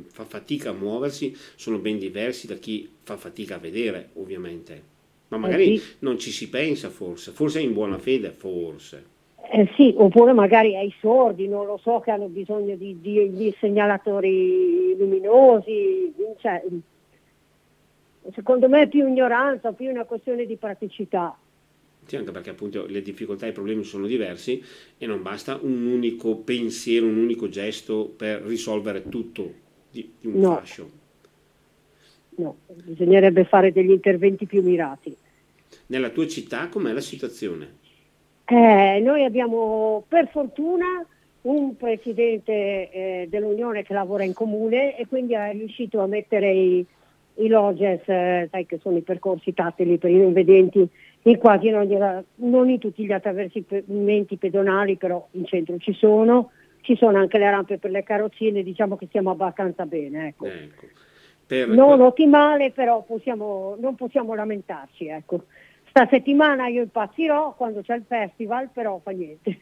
fa 0.07 0.25
fatica 0.25 0.71
a 0.71 0.73
muoversi 0.73 1.37
sono 1.57 1.79
ben 1.79 1.99
diversi 1.99 2.47
da 2.47 2.55
chi 2.55 2.89
fa 3.03 3.17
fatica 3.17 3.57
a 3.57 3.59
vedere 3.59 4.11
ovviamente, 4.15 4.83
ma 5.29 5.39
magari 5.39 5.75
eh 5.75 5.79
sì. 5.79 5.95
non 6.01 6.19
ci 6.19 6.31
si 6.31 6.49
pensa 6.49 6.89
forse, 6.89 7.33
forse 7.33 7.61
in 7.61 7.73
buona 7.73 7.99
fede, 7.99 8.31
forse. 8.31 9.11
Eh 9.55 9.71
sì, 9.77 9.93
oppure 9.99 10.33
magari 10.33 10.75
ai 10.77 10.91
sordi, 10.99 11.47
non 11.47 11.67
lo 11.67 11.77
so, 11.77 12.01
che 12.01 12.11
hanno 12.11 12.29
bisogno 12.29 12.75
di, 12.75 12.99
di, 13.03 13.31
di 13.35 13.55
segnalatori 13.61 14.97
luminosi. 14.97 16.11
Cioè, 16.39 16.65
secondo 18.33 18.71
me 18.71 18.83
è 18.83 18.89
più 18.89 19.07
ignoranza, 19.07 19.73
più 19.73 19.91
una 19.91 20.05
questione 20.05 20.47
di 20.47 20.57
praticità. 20.57 21.37
Sì, 22.07 22.17
anche 22.17 22.31
perché 22.31 22.49
appunto 22.49 22.87
le 22.87 23.03
difficoltà 23.03 23.45
e 23.45 23.51
i 23.51 23.53
problemi 23.53 23.85
sono 23.85 24.07
diversi 24.07 24.65
e 24.97 25.07
non 25.07 25.21
basta 25.21 25.59
un 25.61 25.85
unico 25.85 26.37
pensiero, 26.37 27.05
un 27.05 27.19
unico 27.19 27.51
gesto 27.51 28.11
per 28.17 28.41
risolvere 28.41 29.07
tutto 29.11 29.53
di, 29.91 30.15
di 30.19 30.29
un 30.29 30.41
no. 30.41 30.55
fascio. 30.55 30.91
No, 32.37 32.57
bisognerebbe 32.69 33.45
fare 33.45 33.71
degli 33.71 33.91
interventi 33.91 34.47
più 34.47 34.63
mirati. 34.63 35.15
Nella 35.89 36.09
tua 36.09 36.27
città 36.27 36.69
com'è 36.69 36.93
la 36.95 37.03
situazione? 37.03 37.81
Eh, 38.53 39.01
noi 39.01 39.25
abbiamo 39.25 40.05
per 40.07 40.29
fortuna 40.29 41.03
un 41.43 41.75
presidente 41.75 42.53
eh, 42.53 43.27
dell'Unione 43.31 43.83
che 43.83 43.95
lavora 43.95 44.25
in 44.25 44.35
comune 44.35 44.95
e 44.99 45.07
quindi 45.07 45.33
è 45.33 45.53
riuscito 45.53 46.01
a 46.01 46.07
mettere 46.07 46.53
i, 46.53 46.87
i 47.37 47.49
lodges, 47.49 48.03
eh, 48.05 48.49
sai 48.51 48.67
che 48.67 48.79
sono 48.83 48.99
i 48.99 49.03
percorsi 49.03 49.55
tattili 49.55 49.97
per 49.97 50.11
i 50.11 50.19
non 50.19 50.35
vedenti, 50.35 50.87
in 51.23 51.39
quasi 51.39 51.69
in 51.69 51.77
ogni, 51.77 51.97
non 52.35 52.69
in 52.69 52.79
tutti 52.79 53.07
gli 53.07 53.13
attraversamenti 53.13 54.37
pedonali, 54.37 54.97
però 54.97 55.27
in 55.31 55.47
centro 55.47 55.79
ci 55.79 55.95
sono, 55.95 56.51
ci 56.83 56.95
sono 56.95 57.17
anche 57.17 57.39
le 57.39 57.51
rampe 57.51 57.79
per 57.79 57.91
le 57.91 58.03
carrozzine, 58.03 58.63
diciamo 58.63 58.97
che 58.97 59.07
stiamo 59.07 59.31
abbastanza 59.31 59.87
bene. 59.87 60.27
Ecco. 60.27 60.45
ecco. 60.45 60.87
Per... 61.47 61.69
Non 61.69 62.03
ottimale, 62.03 62.71
però 62.71 63.03
possiamo, 63.03 63.77
non 63.81 63.95
possiamo 63.95 64.35
lamentarci. 64.35 65.07
Ecco. 65.07 65.45
Sta 65.93 66.09
settimana 66.09 66.69
io 66.69 66.81
impazzirò 66.81 67.53
quando 67.55 67.83
c'è 67.83 67.95
il 67.97 68.05
festival, 68.09 68.71
però 68.73 68.99
fa 69.05 69.11
niente. 69.11 69.61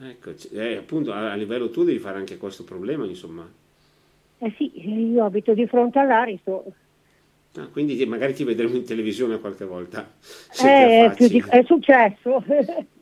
Ecco, 0.00 0.30
eh, 0.52 0.76
appunto 0.76 1.12
a, 1.12 1.34
livello 1.34 1.68
tuo 1.70 1.82
devi 1.82 1.98
fare 1.98 2.16
anche 2.16 2.36
questo 2.36 2.62
problema, 2.62 3.04
insomma. 3.04 3.44
Eh 4.38 4.54
sì, 4.56 4.70
io 4.88 5.24
abito 5.24 5.52
di 5.52 5.66
fronte 5.66 5.98
all'Aristo. 5.98 6.64
Ah, 7.56 7.66
quindi 7.72 8.06
magari 8.06 8.34
ti 8.34 8.44
vedremo 8.44 8.76
in 8.76 8.84
televisione 8.84 9.40
qualche 9.40 9.64
volta. 9.64 10.12
Eh, 10.64 11.12
di, 11.18 11.44
è 11.48 11.64
successo. 11.64 12.44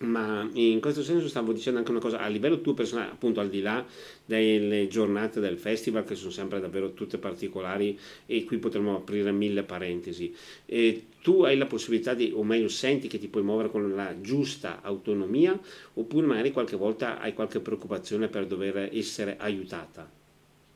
ma 0.00 0.48
in 0.52 0.80
questo 0.80 1.02
senso 1.02 1.28
stavo 1.28 1.52
dicendo 1.52 1.78
anche 1.78 1.90
una 1.90 2.00
cosa 2.00 2.18
a 2.20 2.28
livello 2.28 2.60
tuo 2.60 2.74
personale, 2.74 3.10
appunto 3.10 3.40
al 3.40 3.48
di 3.48 3.60
là 3.60 3.84
delle 4.24 4.86
giornate 4.88 5.40
del 5.40 5.58
festival 5.58 6.04
che 6.04 6.14
sono 6.14 6.30
sempre 6.30 6.60
davvero 6.60 6.92
tutte 6.92 7.18
particolari 7.18 7.98
e 8.26 8.44
qui 8.44 8.58
potremmo 8.58 8.96
aprire 8.96 9.32
mille 9.32 9.62
parentesi. 9.64 10.34
E 10.66 11.06
tu 11.22 11.42
hai 11.42 11.56
la 11.56 11.66
possibilità 11.66 12.14
di, 12.14 12.32
o 12.34 12.42
meglio 12.44 12.68
senti 12.68 13.08
che 13.08 13.18
ti 13.18 13.28
puoi 13.28 13.42
muovere 13.42 13.70
con 13.70 13.94
la 13.94 14.20
giusta 14.20 14.80
autonomia 14.82 15.58
oppure 15.94 16.26
magari 16.26 16.52
qualche 16.52 16.76
volta 16.76 17.18
hai 17.18 17.34
qualche 17.34 17.60
preoccupazione 17.60 18.28
per 18.28 18.46
dover 18.46 18.90
essere 18.92 19.36
aiutata? 19.38 20.08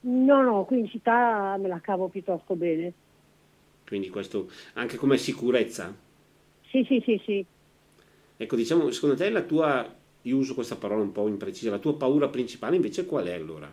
No, 0.05 0.43
no, 0.43 0.65
qui 0.65 0.79
in 0.81 0.89
città 0.89 1.57
me 1.59 1.69
la 1.69 1.81
cavo 1.81 2.09
piuttosto 2.09 2.55
bene. 2.57 2.93
Quindi 3.87 4.09
questo 4.11 4.51
anche 4.75 4.97
come 4.97 5.19
sicurezza? 5.19 5.95
Sì, 6.71 6.85
sì, 6.89 7.03
sì, 7.05 7.21
sì. 7.25 7.47
Ecco, 8.37 8.57
diciamo, 8.57 8.91
secondo 8.91 9.17
te 9.17 9.31
la 9.31 9.43
tua, 9.43 9.87
io 10.23 10.37
uso 10.37 10.55
questa 10.55 10.77
parola 10.77 11.03
un 11.03 11.13
po' 11.13 11.29
imprecisa, 11.29 11.71
la 11.71 11.79
tua 11.79 11.97
paura 11.97 12.29
principale 12.29 12.77
invece 12.77 13.07
qual 13.07 13.27
è 13.27 13.35
allora? 13.35 13.71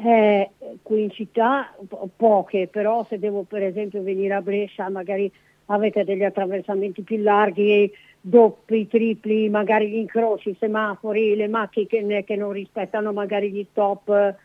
Eh, 0.00 0.50
qui 0.82 1.02
in 1.02 1.10
città 1.10 1.74
poche, 2.14 2.68
però 2.70 3.04
se 3.08 3.18
devo 3.18 3.42
per 3.42 3.64
esempio 3.64 4.02
venire 4.02 4.34
a 4.34 4.40
Brescia 4.40 4.88
magari 4.88 5.30
avete 5.66 6.04
degli 6.04 6.22
attraversamenti 6.22 7.02
più 7.02 7.20
larghi, 7.20 7.92
doppi, 8.20 8.86
tripli, 8.86 9.48
magari 9.48 9.90
gli 9.90 9.96
incroci, 9.96 10.50
i 10.50 10.56
semafori, 10.58 11.34
le 11.34 11.48
macchine 11.48 11.86
che, 11.86 12.24
che 12.24 12.36
non 12.36 12.52
rispettano 12.52 13.12
magari 13.12 13.50
gli 13.50 13.66
stop 13.70 14.36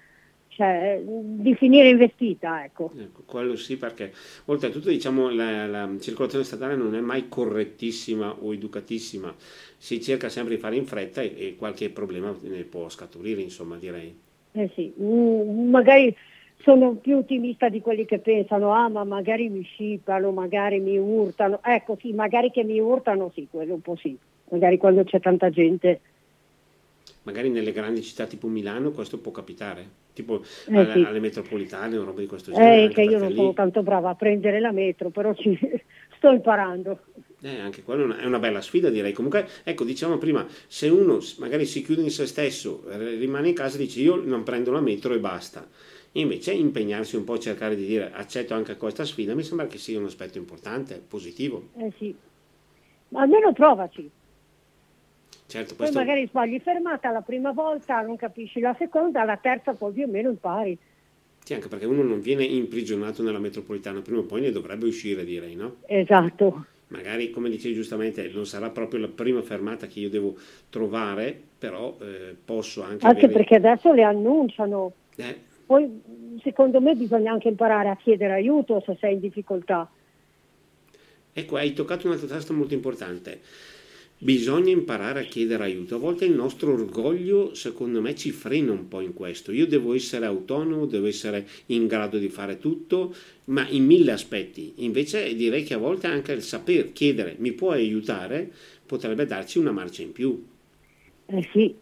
cioè, 0.55 1.01
di 1.03 1.55
finire 1.55 1.89
investita. 1.89 2.63
Ecco. 2.63 2.91
ecco. 2.97 3.23
quello 3.25 3.55
sì, 3.55 3.77
perché 3.77 4.11
oltretutto 4.45 4.89
diciamo, 4.89 5.29
la, 5.29 5.65
la, 5.67 5.89
circolazione 5.99 6.43
statale 6.43 6.75
non 6.75 6.95
è 6.95 6.99
mai 6.99 7.27
correttissima 7.27 8.35
o 8.39 8.53
educatissima, 8.53 9.33
si 9.77 10.01
cerca 10.01 10.29
sempre 10.29 10.55
di 10.55 10.61
fare 10.61 10.75
in 10.75 10.85
fretta 10.85 11.21
e, 11.21 11.33
e 11.37 11.55
qualche 11.55 11.89
problema 11.89 12.35
ne 12.41 12.63
può 12.63 12.89
scaturire, 12.89 13.41
insomma, 13.41 13.77
direi. 13.77 14.15
Eh 14.51 14.69
sì, 14.75 14.93
mm, 14.99 15.69
magari 15.69 16.15
sono 16.57 16.93
più 16.93 17.17
ottimista 17.17 17.69
di 17.69 17.81
quelli 17.81 18.05
che 18.05 18.19
pensano, 18.19 18.71
ah 18.71 18.87
ma 18.87 19.03
magari 19.03 19.49
mi 19.49 19.63
scipano, 19.63 20.31
magari 20.31 20.79
mi 20.79 20.97
urtano, 20.97 21.59
ecco 21.63 21.97
sì, 21.99 22.13
magari 22.13 22.51
che 22.51 22.63
mi 22.63 22.79
urtano 22.79 23.31
sì, 23.33 23.47
quello 23.49 23.73
un 23.73 23.81
po' 23.81 23.95
sì, 23.95 24.17
magari 24.49 24.77
quando 24.77 25.03
c'è 25.03 25.19
tanta 25.19 25.49
gente. 25.49 25.99
Magari 27.23 27.49
nelle 27.49 27.71
grandi 27.71 28.01
città 28.01 28.25
tipo 28.25 28.47
Milano 28.47 28.91
questo 28.91 29.19
può 29.19 29.31
capitare 29.31 30.01
tipo 30.13 30.41
eh, 30.67 30.77
alle, 30.77 30.93
sì. 30.93 31.03
alle, 31.03 31.19
metropolitane 31.19 31.97
o 31.97 32.03
roba 32.03 32.21
di 32.21 32.27
questo 32.27 32.51
genere. 32.51 32.83
Eh, 32.83 32.89
che 32.89 33.01
io 33.01 33.17
non 33.17 33.29
lì... 33.29 33.35
sono 33.35 33.53
tanto 33.53 33.83
brava 33.83 34.11
a 34.11 34.15
prendere 34.15 34.59
la 34.59 34.71
metro, 34.71 35.09
però 35.09 35.33
ci 35.33 35.57
sto 36.15 36.29
imparando. 36.31 36.99
Eh, 37.41 37.59
anche 37.59 37.83
quella 37.83 38.03
è 38.03 38.05
una, 38.05 38.17
è 38.19 38.25
una, 38.25 38.39
bella 38.39 38.61
sfida 38.61 38.89
direi. 38.89 39.11
Comunque, 39.11 39.47
ecco, 39.63 39.83
diciamo 39.83 40.17
prima, 40.17 40.45
se 40.67 40.87
uno 40.87 41.19
magari 41.39 41.65
si 41.65 41.83
chiude 41.83 42.01
in 42.01 42.11
se 42.11 42.25
stesso, 42.25 42.83
rimane 42.87 43.49
in 43.49 43.55
casa 43.55 43.75
e 43.75 43.79
dice 43.79 43.99
io 43.99 44.15
non 44.15 44.43
prendo 44.43 44.71
la 44.71 44.79
metro 44.79 45.13
e 45.13 45.19
basta. 45.19 45.67
Invece 46.15 46.53
impegnarsi 46.53 47.15
un 47.15 47.23
po' 47.23 47.33
a 47.33 47.39
cercare 47.39 47.75
di 47.75 47.85
dire 47.85 48.11
accetto 48.13 48.53
anche 48.53 48.77
questa 48.77 49.03
sfida 49.03 49.33
mi 49.33 49.41
sembra 49.41 49.65
che 49.65 49.79
sia 49.79 49.97
un 49.97 50.05
aspetto 50.05 50.37
importante, 50.37 51.01
positivo. 51.05 51.69
Eh 51.75 51.91
sì, 51.97 52.15
ma 53.09 53.21
almeno 53.21 53.51
provaci. 53.51 54.09
Certo, 55.53 55.75
questo... 55.75 55.95
Poi 55.95 56.03
magari 56.03 56.27
sbagli 56.27 56.59
fermata 56.59 57.11
la 57.11 57.21
prima 57.21 57.51
volta, 57.51 58.01
non 58.01 58.15
capisci 58.15 58.59
la 58.59 58.75
seconda, 58.79 59.23
la 59.23 59.37
terza 59.37 59.75
poi 59.75 59.93
più 59.93 60.05
o 60.05 60.07
meno 60.07 60.29
impari. 60.29 60.75
Sì, 61.43 61.53
anche 61.53 61.67
perché 61.67 61.85
uno 61.85 62.01
non 62.01 62.21
viene 62.21 62.43
imprigionato 62.43 63.21
nella 63.21 63.37
metropolitana, 63.37 64.01
prima 64.01 64.17
o 64.17 64.23
poi 64.23 64.41
ne 64.41 64.49
dovrebbe 64.49 64.87
uscire, 64.87 65.23
direi, 65.23 65.53
no? 65.53 65.75
Esatto. 65.85 66.65
Magari, 66.87 67.29
come 67.29 67.51
dicevi 67.51 67.75
giustamente, 67.75 68.31
non 68.33 68.47
sarà 68.47 68.71
proprio 68.71 69.01
la 69.01 69.09
prima 69.09 69.43
fermata 69.43 69.85
che 69.85 69.99
io 69.99 70.09
devo 70.09 70.35
trovare, 70.71 71.39
però 71.59 71.97
eh, 72.01 72.35
posso 72.43 72.81
anche... 72.81 73.05
Anche 73.05 73.25
avere... 73.25 73.33
perché 73.33 73.55
adesso 73.57 73.93
le 73.93 74.01
annunciano. 74.01 74.91
Eh. 75.17 75.39
Poi, 75.67 76.01
secondo 76.41 76.81
me, 76.81 76.95
bisogna 76.95 77.31
anche 77.31 77.49
imparare 77.49 77.89
a 77.89 77.95
chiedere 77.95 78.33
aiuto 78.33 78.81
se 78.83 78.97
sei 78.99 79.13
in 79.13 79.19
difficoltà. 79.19 79.87
Ecco, 81.31 81.57
hai 81.57 81.73
toccato 81.73 82.07
un 82.07 82.13
altro 82.13 82.27
tasto 82.27 82.53
molto 82.53 82.73
importante 82.73 83.41
Bisogna 84.23 84.71
imparare 84.71 85.19
a 85.19 85.23
chiedere 85.23 85.63
aiuto. 85.63 85.95
A 85.95 85.99
volte 85.99 86.23
il 86.23 86.31
nostro 86.31 86.71
orgoglio, 86.71 87.53
secondo 87.55 87.99
me, 87.99 88.15
ci 88.15 88.31
frena 88.31 88.71
un 88.71 88.87
po' 88.87 89.01
in 89.01 89.13
questo. 89.13 89.51
Io 89.51 89.67
devo 89.67 89.93
essere 89.93 90.25
autonomo, 90.25 90.85
devo 90.85 91.07
essere 91.07 91.45
in 91.67 91.87
grado 91.87 92.17
di 92.17 92.29
fare 92.29 92.57
tutto, 92.57 93.13
ma 93.45 93.67
in 93.67 93.83
mille 93.83 94.13
aspetti. 94.13 94.75
Invece 94.77 95.35
direi 95.35 95.63
che 95.63 95.73
a 95.73 95.77
volte 95.77 96.07
anche 96.07 96.31
il 96.31 96.41
saper 96.41 96.93
chiedere 96.93 97.35
mi 97.39 97.51
puoi 97.51 97.81
aiutare 97.81 98.49
potrebbe 98.85 99.25
darci 99.25 99.59
una 99.59 99.71
marcia 99.71 100.03
in 100.03 100.13
più. 100.13 100.41
Eh 101.25 101.49
sì, 101.51 101.75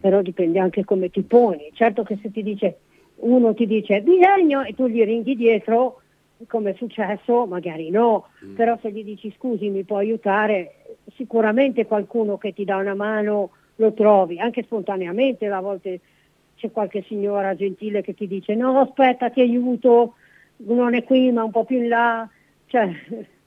però 0.00 0.22
dipende 0.22 0.58
anche 0.58 0.84
come 0.84 1.08
ti 1.08 1.22
poni. 1.22 1.70
Certo 1.72 2.02
che 2.02 2.18
se 2.20 2.32
ti 2.32 2.42
dice 2.42 2.78
uno 3.20 3.54
ti 3.54 3.66
dice 3.66 4.00
bisogno 4.00 4.64
e 4.64 4.74
tu 4.74 4.88
gli 4.88 5.04
ringhi 5.04 5.36
dietro, 5.36 6.00
come 6.48 6.70
è 6.70 6.74
successo, 6.74 7.46
magari 7.46 7.90
no, 7.90 8.28
mm. 8.44 8.54
però 8.54 8.78
se 8.80 8.90
gli 8.90 9.04
dici 9.04 9.32
scusi 9.36 9.68
mi 9.68 9.84
può 9.84 9.98
aiutare, 9.98 10.79
sicuramente 11.16 11.86
qualcuno 11.86 12.38
che 12.38 12.52
ti 12.52 12.64
dà 12.64 12.76
una 12.76 12.94
mano 12.94 13.50
lo 13.76 13.92
trovi, 13.92 14.38
anche 14.38 14.62
spontaneamente, 14.62 15.46
a 15.46 15.60
volte 15.60 16.00
c'è 16.56 16.70
qualche 16.70 17.02
signora 17.06 17.54
gentile 17.54 18.02
che 18.02 18.14
ti 18.14 18.26
dice 18.26 18.54
no 18.54 18.80
aspetta 18.80 19.30
ti 19.30 19.40
aiuto, 19.40 20.14
non 20.58 20.94
è 20.94 21.04
qui 21.04 21.32
ma 21.32 21.44
un 21.44 21.50
po' 21.50 21.64
più 21.64 21.78
in 21.78 21.88
là. 21.88 22.28
Cioè... 22.66 22.90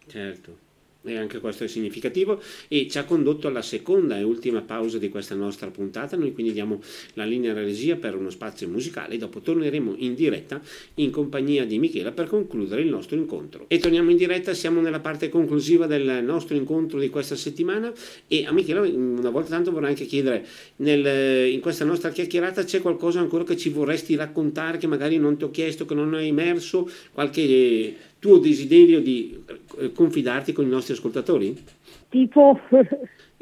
Certo 0.07 0.62
e 1.03 1.17
anche 1.17 1.39
questo 1.39 1.63
è 1.63 1.67
significativo 1.67 2.41
e 2.67 2.87
ci 2.89 2.97
ha 2.97 3.03
condotto 3.03 3.47
alla 3.47 3.61
seconda 3.61 4.17
e 4.17 4.23
ultima 4.23 4.61
pausa 4.61 4.97
di 4.97 5.09
questa 5.09 5.35
nostra 5.35 5.69
puntata. 5.69 6.15
Noi 6.15 6.33
quindi 6.33 6.53
diamo 6.53 6.81
la 7.13 7.25
linea 7.25 7.51
alla 7.51 7.61
regia 7.61 7.95
per 7.95 8.15
uno 8.15 8.29
spazio 8.29 8.67
musicale 8.67 9.15
e 9.15 9.17
dopo 9.17 9.41
torneremo 9.41 9.95
in 9.97 10.15
diretta 10.15 10.61
in 10.95 11.11
compagnia 11.11 11.65
di 11.65 11.77
Michela 11.79 12.11
per 12.11 12.27
concludere 12.27 12.81
il 12.81 12.89
nostro 12.89 13.15
incontro. 13.17 13.65
E 13.67 13.79
torniamo 13.79 14.11
in 14.11 14.17
diretta 14.17 14.53
siamo 14.53 14.81
nella 14.81 14.99
parte 14.99 15.29
conclusiva 15.29 15.87
del 15.87 16.23
nostro 16.23 16.55
incontro 16.55 16.99
di 16.99 17.09
questa 17.09 17.35
settimana 17.35 17.91
e 18.27 18.45
a 18.45 18.51
Michela 18.51 18.81
una 18.81 19.29
volta 19.29 19.49
tanto 19.49 19.71
vorrei 19.71 19.89
anche 19.89 20.05
chiedere 20.05 20.45
nel, 20.77 21.51
in 21.51 21.59
questa 21.59 21.85
nostra 21.85 22.11
chiacchierata 22.11 22.63
c'è 22.63 22.81
qualcosa 22.81 23.19
ancora 23.19 23.43
che 23.43 23.57
ci 23.57 23.69
vorresti 23.69 24.15
raccontare 24.15 24.77
che 24.77 24.87
magari 24.87 25.17
non 25.17 25.37
ti 25.37 25.43
ho 25.43 25.51
chiesto 25.51 25.85
che 25.85 25.93
non 25.93 26.13
hai 26.13 26.27
emerso? 26.29 26.89
Qualche 27.11 28.11
tuo 28.23 28.37
desiderio 28.37 29.01
di 29.01 29.37
eh, 29.79 29.91
confidarti 29.91 30.53
con 30.53 30.65
i 30.65 30.69
nostri 30.69 30.93
ascoltatori? 30.93 31.61
Tipo... 32.07 32.57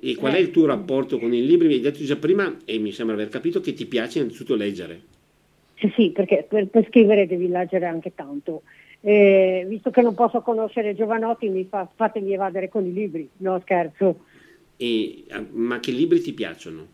E 0.04 0.16
qual 0.16 0.34
è 0.34 0.40
il 0.40 0.50
tuo 0.50 0.66
rapporto 0.66 1.20
con 1.20 1.32
i 1.32 1.46
libri? 1.46 1.68
Mi 1.68 1.76
hai 1.76 1.82
detto 1.82 2.04
già 2.04 2.16
prima, 2.16 2.58
e 2.66 2.80
mi 2.80 2.92
sembra 2.92 3.14
aver 3.14 3.30
capito, 3.30 3.62
che 3.62 3.74
ti 3.74 3.86
piace 3.86 4.18
innanzitutto 4.18 4.56
leggere. 4.56 5.02
Sì, 5.96 6.10
perché 6.10 6.48
per, 6.50 6.66
per 6.66 6.88
scrivere 6.88 7.28
devi 7.28 7.48
leggere 7.48 7.86
anche 7.86 8.14
tanto. 8.16 8.64
Eh, 9.02 9.64
visto 9.68 9.92
che 9.92 10.02
non 10.02 10.16
posso 10.16 10.42
conoscere 10.42 10.96
Giovanotti, 10.96 11.50
mi 11.50 11.68
fa, 11.70 11.88
fatemi 11.94 12.34
evadere 12.34 12.70
con 12.70 12.84
i 12.84 12.92
libri, 12.92 13.30
no 13.38 13.60
scherzo. 13.62 14.22
E, 14.78 15.26
ah, 15.30 15.46
ma 15.52 15.80
che 15.80 15.92
libri 15.92 16.20
ti 16.22 16.34
piacciono? 16.34 16.88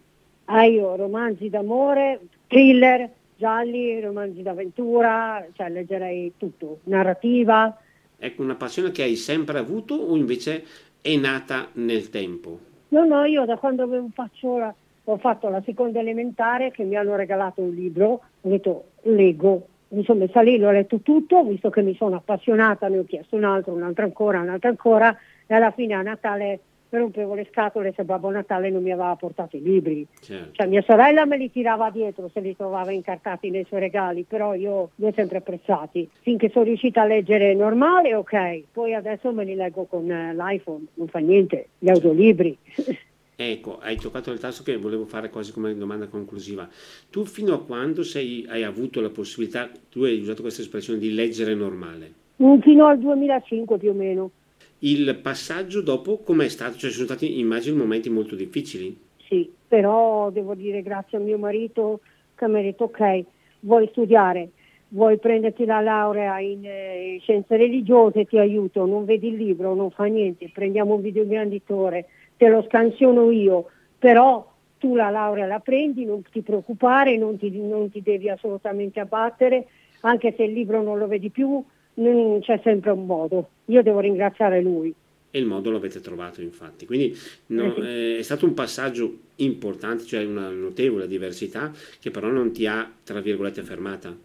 Ah, 0.45 0.65
io 0.65 0.93
romanzi 0.97 1.49
d'amore, 1.49 2.19
thriller, 2.47 3.09
gialli, 3.37 3.99
romanzi 4.01 4.41
d'avventura, 4.41 5.45
cioè 5.53 5.69
leggerei 5.69 6.33
tutto, 6.37 6.79
narrativa. 6.85 7.77
Ecco, 8.17 8.41
una 8.41 8.55
passione 8.55 8.91
che 8.91 9.03
hai 9.03 9.15
sempre 9.15 9.59
avuto 9.59 9.93
o 9.93 10.15
invece 10.15 10.63
è 11.01 11.15
nata 11.15 11.69
nel 11.73 12.09
tempo? 12.09 12.59
No, 12.89 13.05
no, 13.05 13.25
io 13.25 13.45
da 13.45 13.57
quando 13.57 13.83
avevo 13.83 14.09
faccio 14.13 14.57
la, 14.57 14.73
ho 15.03 15.17
fatto 15.17 15.49
la 15.49 15.61
seconda 15.63 15.99
elementare 15.99 16.71
che 16.71 16.83
mi 16.83 16.95
hanno 16.95 17.15
regalato 17.15 17.61
un 17.61 17.73
libro, 17.73 18.21
ho 18.41 18.49
detto 18.49 18.85
leggo, 19.03 19.67
mi 19.89 20.03
sono 20.03 20.19
messa 20.19 20.41
lì, 20.41 20.57
l'ho 20.57 20.71
letto 20.71 20.99
tutto, 20.99 21.43
visto 21.43 21.69
che 21.69 21.81
mi 21.81 21.95
sono 21.95 22.15
appassionata, 22.15 22.87
ne 22.87 22.99
ho 22.99 23.05
chiesto 23.05 23.35
un 23.35 23.43
altro, 23.43 23.73
un 23.73 23.83
altro 23.83 24.03
ancora, 24.03 24.39
un 24.39 24.49
altro 24.49 24.69
ancora 24.69 25.15
e 25.45 25.53
alla 25.53 25.71
fine 25.71 25.93
a 25.93 26.01
Natale 26.01 26.59
rompevo 26.89 27.33
le 27.33 27.47
scatole 27.51 27.93
se 27.95 28.03
Babbo 28.03 28.29
Natale 28.29 28.69
non 28.69 28.83
mi 28.83 28.91
aveva 28.91 29.15
portato 29.15 29.57
i 29.57 29.61
libri. 29.61 30.05
Certo. 30.19 30.53
Cioè, 30.53 30.67
mia 30.67 30.81
sorella 30.81 31.25
me 31.25 31.37
li 31.37 31.51
tirava 31.51 31.89
dietro 31.89 32.29
se 32.33 32.39
li 32.39 32.55
trovava 32.55 32.91
incartati 32.91 33.49
nei 33.49 33.65
suoi 33.65 33.81
regali, 33.81 34.23
però 34.23 34.53
io 34.53 34.91
li 34.95 35.05
ho 35.05 35.13
sempre 35.13 35.37
apprezzati. 35.37 36.09
Finché 36.21 36.49
sono 36.49 36.65
riuscita 36.65 37.01
a 37.01 37.05
leggere 37.05 37.53
normale, 37.53 38.15
ok, 38.15 38.63
poi 38.71 38.93
adesso 38.93 39.31
me 39.31 39.43
li 39.43 39.55
leggo 39.55 39.85
con 39.85 40.09
eh, 40.09 40.33
l'iPhone, 40.33 40.85
non 40.93 41.07
fa 41.07 41.19
niente, 41.19 41.67
gli 41.79 41.89
audiolibri. 41.89 42.57
Ecco, 43.39 43.77
hai 43.77 43.97
toccato 43.97 44.31
il 44.31 44.39
tasto 44.39 44.63
che 44.63 44.77
volevo 44.77 45.05
fare 45.05 45.29
quasi 45.29 45.51
come 45.51 45.75
domanda 45.75 46.07
conclusiva. 46.07 46.67
Tu 47.11 47.23
fino 47.23 47.53
a 47.53 47.63
quando 47.63 48.01
sei, 48.01 48.43
hai 48.49 48.63
avuto 48.63 48.99
la 48.99 49.11
possibilità, 49.11 49.69
tu 49.91 50.01
hai 50.01 50.19
usato 50.19 50.41
questa 50.41 50.63
espressione 50.63 50.97
di 50.97 51.13
leggere 51.13 51.53
normale? 51.53 52.13
Mm, 52.41 52.57
fino 52.61 52.87
al 52.87 52.97
2005 52.97 53.77
più 53.77 53.91
o 53.91 53.93
meno. 53.93 54.31
Il 54.79 55.19
passaggio 55.23 55.81
dopo 55.81 56.19
com'è 56.19 56.47
stato? 56.49 56.77
Cioè 56.77 56.91
sono 56.91 57.05
stati 57.05 57.39
immagino 57.39 57.77
momenti 57.77 58.09
molto 58.09 58.35
difficili? 58.35 58.95
Sì, 59.27 59.51
però 59.67 60.29
devo 60.29 60.53
dire 60.53 60.83
grazie 60.83 61.17
a 61.17 61.21
mio 61.21 61.37
marito 61.37 62.01
che 62.35 62.47
mi 62.47 62.59
ha 62.59 62.61
detto 62.61 62.83
ok, 62.85 63.23
vuoi 63.61 63.87
studiare, 63.89 64.49
vuoi 64.89 65.17
prenderti 65.17 65.65
la 65.65 65.81
laurea 65.81 66.39
in, 66.39 66.63
eh, 66.63 67.17
scienze 67.21 67.57
religiose, 67.57 68.25
ti 68.25 68.37
aiuto, 68.37 68.85
non 68.85 69.05
vedi 69.05 69.29
il 69.29 69.35
libro, 69.35 69.73
non 69.73 69.89
fa 69.89 70.05
niente, 70.05 70.51
prendiamo 70.53 70.93
un 70.93 71.01
videoingranditore, 71.01 72.05
te 72.37 72.47
lo 72.47 72.63
scansiono 72.67 73.31
io, 73.31 73.69
però 73.97 74.53
tu 74.77 74.95
la 74.95 75.09
laurea 75.09 75.47
la 75.47 75.59
prendi, 75.59 76.05
non 76.05 76.21
ti 76.31 76.41
preoccupare, 76.41 77.17
non 77.17 77.37
ti, 77.37 77.49
non 77.59 77.89
ti 77.89 78.03
devi 78.03 78.29
assolutamente 78.29 78.99
abbattere, 78.99 79.65
anche 80.01 80.35
se 80.37 80.43
il 80.43 80.53
libro 80.53 80.83
non 80.83 80.99
lo 80.99 81.07
vedi 81.07 81.31
più, 81.31 81.63
non, 81.97 82.39
c'è 82.41 82.59
sempre 82.63 82.91
un 82.91 83.05
modo. 83.05 83.49
Io 83.65 83.81
devo 83.81 83.99
ringraziare 83.99 84.61
lui. 84.61 84.93
E 85.29 85.39
il 85.39 85.45
modo 85.45 85.69
lo 85.69 85.77
avete 85.77 85.99
trovato 85.99 86.41
infatti. 86.41 86.85
Quindi 86.85 87.15
no, 87.47 87.75
eh, 87.75 88.17
è 88.17 88.21
stato 88.21 88.45
un 88.45 88.53
passaggio 88.53 89.17
importante, 89.35 90.03
cioè 90.03 90.25
una 90.25 90.49
notevole 90.49 91.07
diversità 91.07 91.71
che 91.99 92.11
però 92.11 92.29
non 92.29 92.51
ti 92.51 92.65
ha, 92.65 92.89
tra 93.03 93.19
virgolette, 93.19 93.61
fermata. 93.63 94.15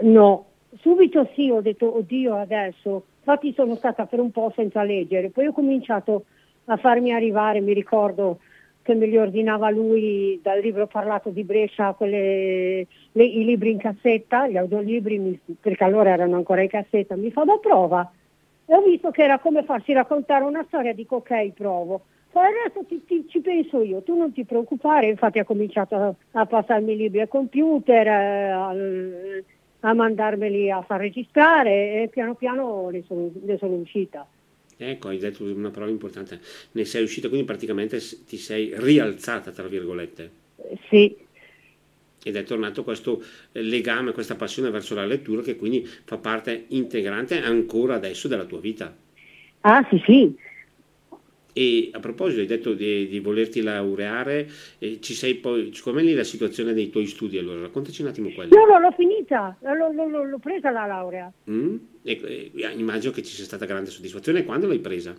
No, 0.00 0.46
subito 0.80 1.30
sì, 1.34 1.50
ho 1.50 1.60
detto 1.60 1.96
oddio 1.96 2.36
adesso. 2.36 3.04
Infatti 3.18 3.52
sono 3.54 3.76
stata 3.76 4.06
per 4.06 4.18
un 4.18 4.32
po' 4.32 4.52
senza 4.56 4.82
leggere, 4.82 5.30
poi 5.30 5.46
ho 5.46 5.52
cominciato 5.52 6.24
a 6.66 6.76
farmi 6.76 7.12
arrivare, 7.12 7.60
mi 7.60 7.72
ricordo 7.72 8.40
che 8.82 8.94
me 8.94 9.06
li 9.06 9.16
ordinava 9.16 9.70
lui 9.70 10.38
dal 10.42 10.60
libro 10.60 10.86
parlato 10.86 11.30
di 11.30 11.44
Brescia, 11.44 11.92
quelle, 11.92 12.86
le, 13.12 13.24
i 13.24 13.44
libri 13.44 13.70
in 13.70 13.78
cassetta, 13.78 14.48
gli 14.48 14.56
audiolibri, 14.56 15.40
perché 15.60 15.84
allora 15.84 16.10
erano 16.10 16.36
ancora 16.36 16.62
in 16.62 16.68
cassetta, 16.68 17.16
mi 17.16 17.30
fa 17.30 17.44
da 17.44 17.58
prova. 17.58 18.10
E 18.66 18.74
ho 18.74 18.82
visto 18.82 19.10
che 19.10 19.22
era 19.22 19.38
come 19.38 19.62
farsi 19.64 19.92
raccontare 19.92 20.44
una 20.44 20.64
storia, 20.66 20.92
dico 20.92 21.16
ok, 21.16 21.52
provo. 21.52 22.02
Poi 22.30 22.44
adesso 22.46 22.84
ti, 22.86 23.04
ti, 23.04 23.26
ci 23.28 23.40
penso 23.40 23.82
io, 23.82 24.02
tu 24.02 24.16
non 24.16 24.32
ti 24.32 24.44
preoccupare, 24.44 25.06
infatti 25.06 25.38
ha 25.38 25.44
cominciato 25.44 25.94
a, 25.94 26.14
a 26.32 26.46
passarmi 26.46 26.92
i 26.92 26.96
libri 26.96 27.20
al 27.20 27.28
computer, 27.28 28.06
eh, 28.06 28.50
a, 28.50 28.74
a 29.80 29.94
mandarmeli 29.94 30.70
a 30.70 30.80
far 30.82 31.00
registrare 31.00 32.02
e 32.02 32.08
piano 32.08 32.34
piano 32.34 32.88
ne 32.88 33.02
sono, 33.06 33.30
ne 33.34 33.58
sono 33.58 33.74
uscita. 33.74 34.26
Ecco, 34.90 35.08
hai 35.08 35.18
detto 35.18 35.44
una 35.44 35.70
parola 35.70 35.90
importante, 35.90 36.40
ne 36.72 36.84
sei 36.84 37.02
uscita, 37.02 37.28
quindi 37.28 37.46
praticamente 37.46 38.00
ti 38.26 38.36
sei 38.36 38.72
rialzata, 38.74 39.50
tra 39.50 39.68
virgolette. 39.68 40.30
Sì. 40.88 41.16
Ed 42.24 42.36
è 42.36 42.44
tornato 42.44 42.84
questo 42.84 43.22
eh, 43.52 43.62
legame, 43.62 44.12
questa 44.12 44.36
passione 44.36 44.70
verso 44.70 44.94
la 44.94 45.04
lettura 45.04 45.42
che 45.42 45.56
quindi 45.56 45.84
fa 46.04 46.18
parte 46.18 46.66
integrante 46.68 47.40
ancora 47.40 47.94
adesso 47.94 48.28
della 48.28 48.44
tua 48.44 48.60
vita. 48.60 48.96
Ah 49.60 49.86
sì, 49.90 50.00
sì, 50.04 50.36
e 51.52 51.90
a 51.92 52.00
proposito, 52.00 52.40
hai 52.40 52.46
detto 52.46 52.72
di, 52.72 53.08
di 53.08 53.20
volerti 53.20 53.60
laureare, 53.60 54.48
eh, 54.78 55.00
ci 55.00 55.14
sei 55.14 55.34
poi, 55.34 55.72
com'è 55.82 56.02
lì 56.02 56.14
la 56.14 56.24
situazione 56.24 56.72
dei 56.72 56.90
tuoi 56.90 57.06
studi? 57.06 57.38
Allora, 57.38 57.60
raccontaci 57.60 58.02
un 58.02 58.08
attimo 58.08 58.30
quello. 58.30 58.54
No, 58.54 58.64
no, 58.66 58.78
l'ho 58.78 58.92
finita, 58.92 59.56
l'ho, 59.60 59.92
l'ho, 59.92 60.24
l'ho 60.24 60.38
presa 60.38 60.70
la 60.70 60.86
laurea. 60.86 61.32
Mm? 61.50 61.76
E, 62.02 62.20
e, 62.24 62.72
immagino 62.76 63.12
che 63.12 63.22
ci 63.22 63.34
sia 63.34 63.44
stata 63.44 63.66
grande 63.66 63.90
soddisfazione. 63.90 64.44
Quando 64.44 64.66
l'hai 64.66 64.80
presa? 64.80 65.14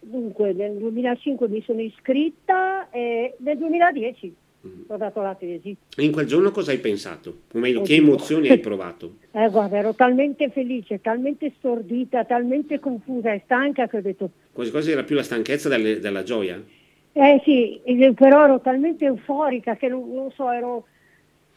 Dunque, 0.00 0.52
nel 0.52 0.76
2005 0.76 1.48
mi 1.48 1.62
sono 1.62 1.80
iscritta 1.80 2.90
e 2.90 3.34
nel 3.38 3.56
2010 3.56 4.42
Mm. 4.43 4.43
Ho 4.86 4.96
dato 4.96 5.20
la 5.20 5.34
tesi. 5.34 5.76
In 5.96 6.12
quel 6.12 6.26
giorno 6.26 6.50
cosa 6.50 6.70
hai 6.70 6.78
pensato? 6.78 7.42
O 7.52 7.58
meglio, 7.58 7.82
che 7.82 7.94
emozioni 7.94 8.48
hai 8.48 8.58
provato? 8.58 9.16
Eh, 9.34 9.50
guarda, 9.50 9.78
ero 9.78 9.94
talmente 9.94 10.48
felice, 10.50 11.00
talmente 11.00 11.52
stordita, 11.58 12.24
talmente 12.24 12.78
confusa 12.78 13.32
e 13.32 13.40
stanca 13.44 13.88
che 13.88 13.96
ho 13.96 14.00
detto... 14.00 14.30
Quasi 14.52 14.70
quasi 14.70 14.92
era 14.92 15.02
più 15.02 15.16
la 15.16 15.24
stanchezza 15.24 15.68
delle, 15.68 15.98
della 15.98 16.22
gioia? 16.22 16.62
Eh 17.12 17.42
sì, 17.44 17.80
però 18.14 18.44
ero 18.44 18.60
talmente 18.60 19.06
euforica 19.06 19.74
che 19.74 19.88
non, 19.88 20.08
non 20.14 20.30
so, 20.30 20.48
ero... 20.50 20.86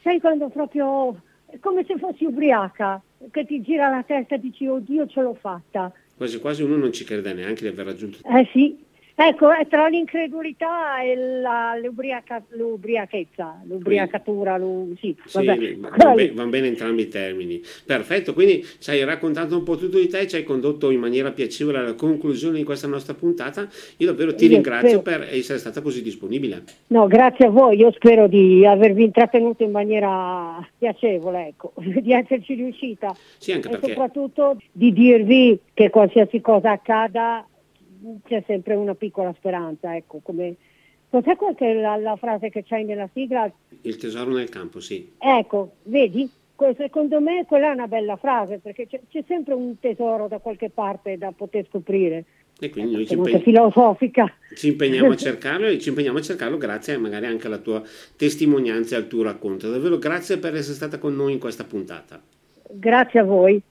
Sai 0.01 0.19
quando 0.19 0.49
proprio... 0.49 1.21
È 1.45 1.59
come 1.59 1.85
se 1.85 1.99
fossi 1.99 2.25
ubriaca, 2.25 2.99
che 3.29 3.45
ti 3.45 3.61
gira 3.61 3.89
la 3.89 4.01
testa 4.01 4.33
e 4.33 4.39
dici, 4.39 4.65
oddio, 4.65 5.05
ce 5.05 5.21
l'ho 5.21 5.37
fatta. 5.39 5.93
Quasi 6.15 6.39
quasi 6.39 6.63
uno 6.63 6.77
non 6.77 6.91
ci 6.91 7.03
crede 7.03 7.33
neanche 7.33 7.61
di 7.61 7.67
aver 7.67 7.85
raggiunto... 7.85 8.17
Eh 8.23 8.49
sì, 8.51 8.75
Ecco, 9.19 9.51
è 9.51 9.65
tra 9.67 9.87
l'incredulità 9.87 11.01
e 11.01 11.15
la, 11.15 11.75
l'ubriaca, 11.81 12.39
l'ubriachezza, 12.49 13.61
l'ubriacatura, 13.63 14.57
l'u... 14.57 14.93
sì, 14.99 15.15
sì 15.25 15.43
vanno, 15.43 16.13
bene, 16.13 16.31
vanno 16.33 16.49
bene 16.51 16.67
entrambi 16.67 17.01
i 17.01 17.07
termini. 17.07 17.59
Perfetto, 17.83 18.35
quindi 18.35 18.63
ci 18.77 18.91
hai 18.91 19.03
raccontato 19.03 19.57
un 19.57 19.63
po' 19.63 19.75
tutto 19.75 19.97
di 19.97 20.07
te, 20.07 20.27
ci 20.27 20.35
hai 20.35 20.43
condotto 20.43 20.91
in 20.91 20.99
maniera 20.99 21.31
piacevole 21.31 21.79
alla 21.79 21.95
conclusione 21.95 22.57
di 22.57 22.63
questa 22.63 22.85
nostra 22.85 23.15
puntata. 23.15 23.67
Io 23.97 24.05
davvero 24.05 24.35
ti 24.35 24.43
io 24.43 24.51
ringrazio 24.51 24.99
spero. 24.99 25.23
per 25.23 25.33
essere 25.33 25.57
stata 25.57 25.81
così 25.81 26.03
disponibile. 26.03 26.61
No, 26.89 27.07
grazie 27.07 27.47
a 27.47 27.49
voi, 27.49 27.75
io 27.77 27.91
spero 27.93 28.27
di 28.27 28.67
avervi 28.67 29.03
intrattenuto 29.03 29.63
in 29.63 29.71
maniera 29.71 30.63
piacevole, 30.77 31.47
ecco, 31.47 31.73
di 31.81 32.13
esserci 32.13 32.53
riuscita. 32.53 33.15
Sì, 33.39 33.51
anche 33.51 33.67
e 33.67 33.71
perché... 33.71 33.87
soprattutto 33.87 34.57
di 34.71 34.93
dirvi 34.93 35.57
che 35.73 35.89
qualsiasi 35.89 36.39
cosa 36.39 36.69
accada 36.69 37.43
c'è 38.25 38.43
sempre 38.45 38.75
una 38.75 38.95
piccola 38.95 39.33
speranza, 39.37 39.95
ecco, 39.95 40.19
come... 40.21 40.55
Cos'è 41.09 41.37
qualche, 41.37 41.73
la, 41.73 41.95
la 41.95 42.17
frase 42.17 42.49
che 42.49 42.65
c'hai 42.65 42.83
nella 42.83 43.09
sigla? 43.13 43.49
Il 43.81 43.95
tesoro 43.95 44.31
nel 44.31 44.49
campo, 44.49 44.81
sì. 44.81 45.13
Ecco, 45.17 45.75
vedi? 45.83 46.29
Secondo 46.75 47.21
me 47.21 47.45
quella 47.45 47.69
è 47.69 47.73
una 47.73 47.87
bella 47.87 48.17
frase 48.17 48.57
perché 48.57 48.87
c'è, 48.87 48.99
c'è 49.07 49.23
sempre 49.25 49.53
un 49.53 49.79
tesoro 49.79 50.27
da 50.27 50.39
qualche 50.39 50.69
parte 50.69 51.17
da 51.17 51.31
poter 51.31 51.65
scoprire. 51.69 52.25
E 52.59 52.69
quindi 52.71 52.93
noi 52.93 53.07
ci, 53.07 53.13
impeg- 53.13 53.43
filosofica. 53.43 54.33
ci 54.55 54.69
impegniamo 54.69 55.11
a 55.11 55.15
cercarlo 55.17 55.67
e 55.67 55.77
ci 55.77 55.89
impegniamo 55.89 56.17
a 56.17 56.21
cercarlo 56.21 56.57
grazie 56.57 56.97
magari 56.97 57.27
anche 57.27 57.45
alla 57.45 57.59
tua 57.59 57.81
testimonianza 58.15 58.95
e 58.95 58.99
al 58.99 59.07
tuo 59.07 59.23
racconto. 59.23 59.69
Davvero 59.69 59.99
grazie 59.99 60.37
per 60.37 60.55
essere 60.55 60.75
stata 60.75 60.97
con 60.97 61.15
noi 61.15 61.33
in 61.33 61.39
questa 61.39 61.63
puntata. 61.63 62.19
Grazie 62.71 63.19
a 63.19 63.23
voi. 63.23 63.61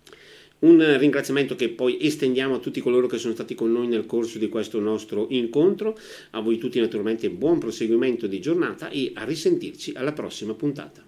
Un 0.59 0.97
ringraziamento 0.99 1.55
che 1.55 1.69
poi 1.69 1.99
estendiamo 2.01 2.55
a 2.55 2.59
tutti 2.59 2.81
coloro 2.81 3.07
che 3.07 3.19
sono 3.19 3.35
stati 3.35 3.55
con 3.55 3.71
noi 3.71 3.89
nel 3.89 4.07
corso 4.07 4.39
di 4.39 4.49
questo 4.49 4.81
nostro 4.81 5.27
incontro. 5.29 5.99
A 6.31 6.41
voi 6.41 6.57
tutti 6.57 6.81
naturalmente 6.81 7.29
buon 7.29 7.59
proseguimento 7.59 8.27
di 8.27 8.41
giornata 8.41 8.89
e 8.89 9.11
a 9.15 9.25
risentirci 9.25 9.93
alla 9.95 10.13
prossima 10.13 10.55
puntata. 10.55 11.05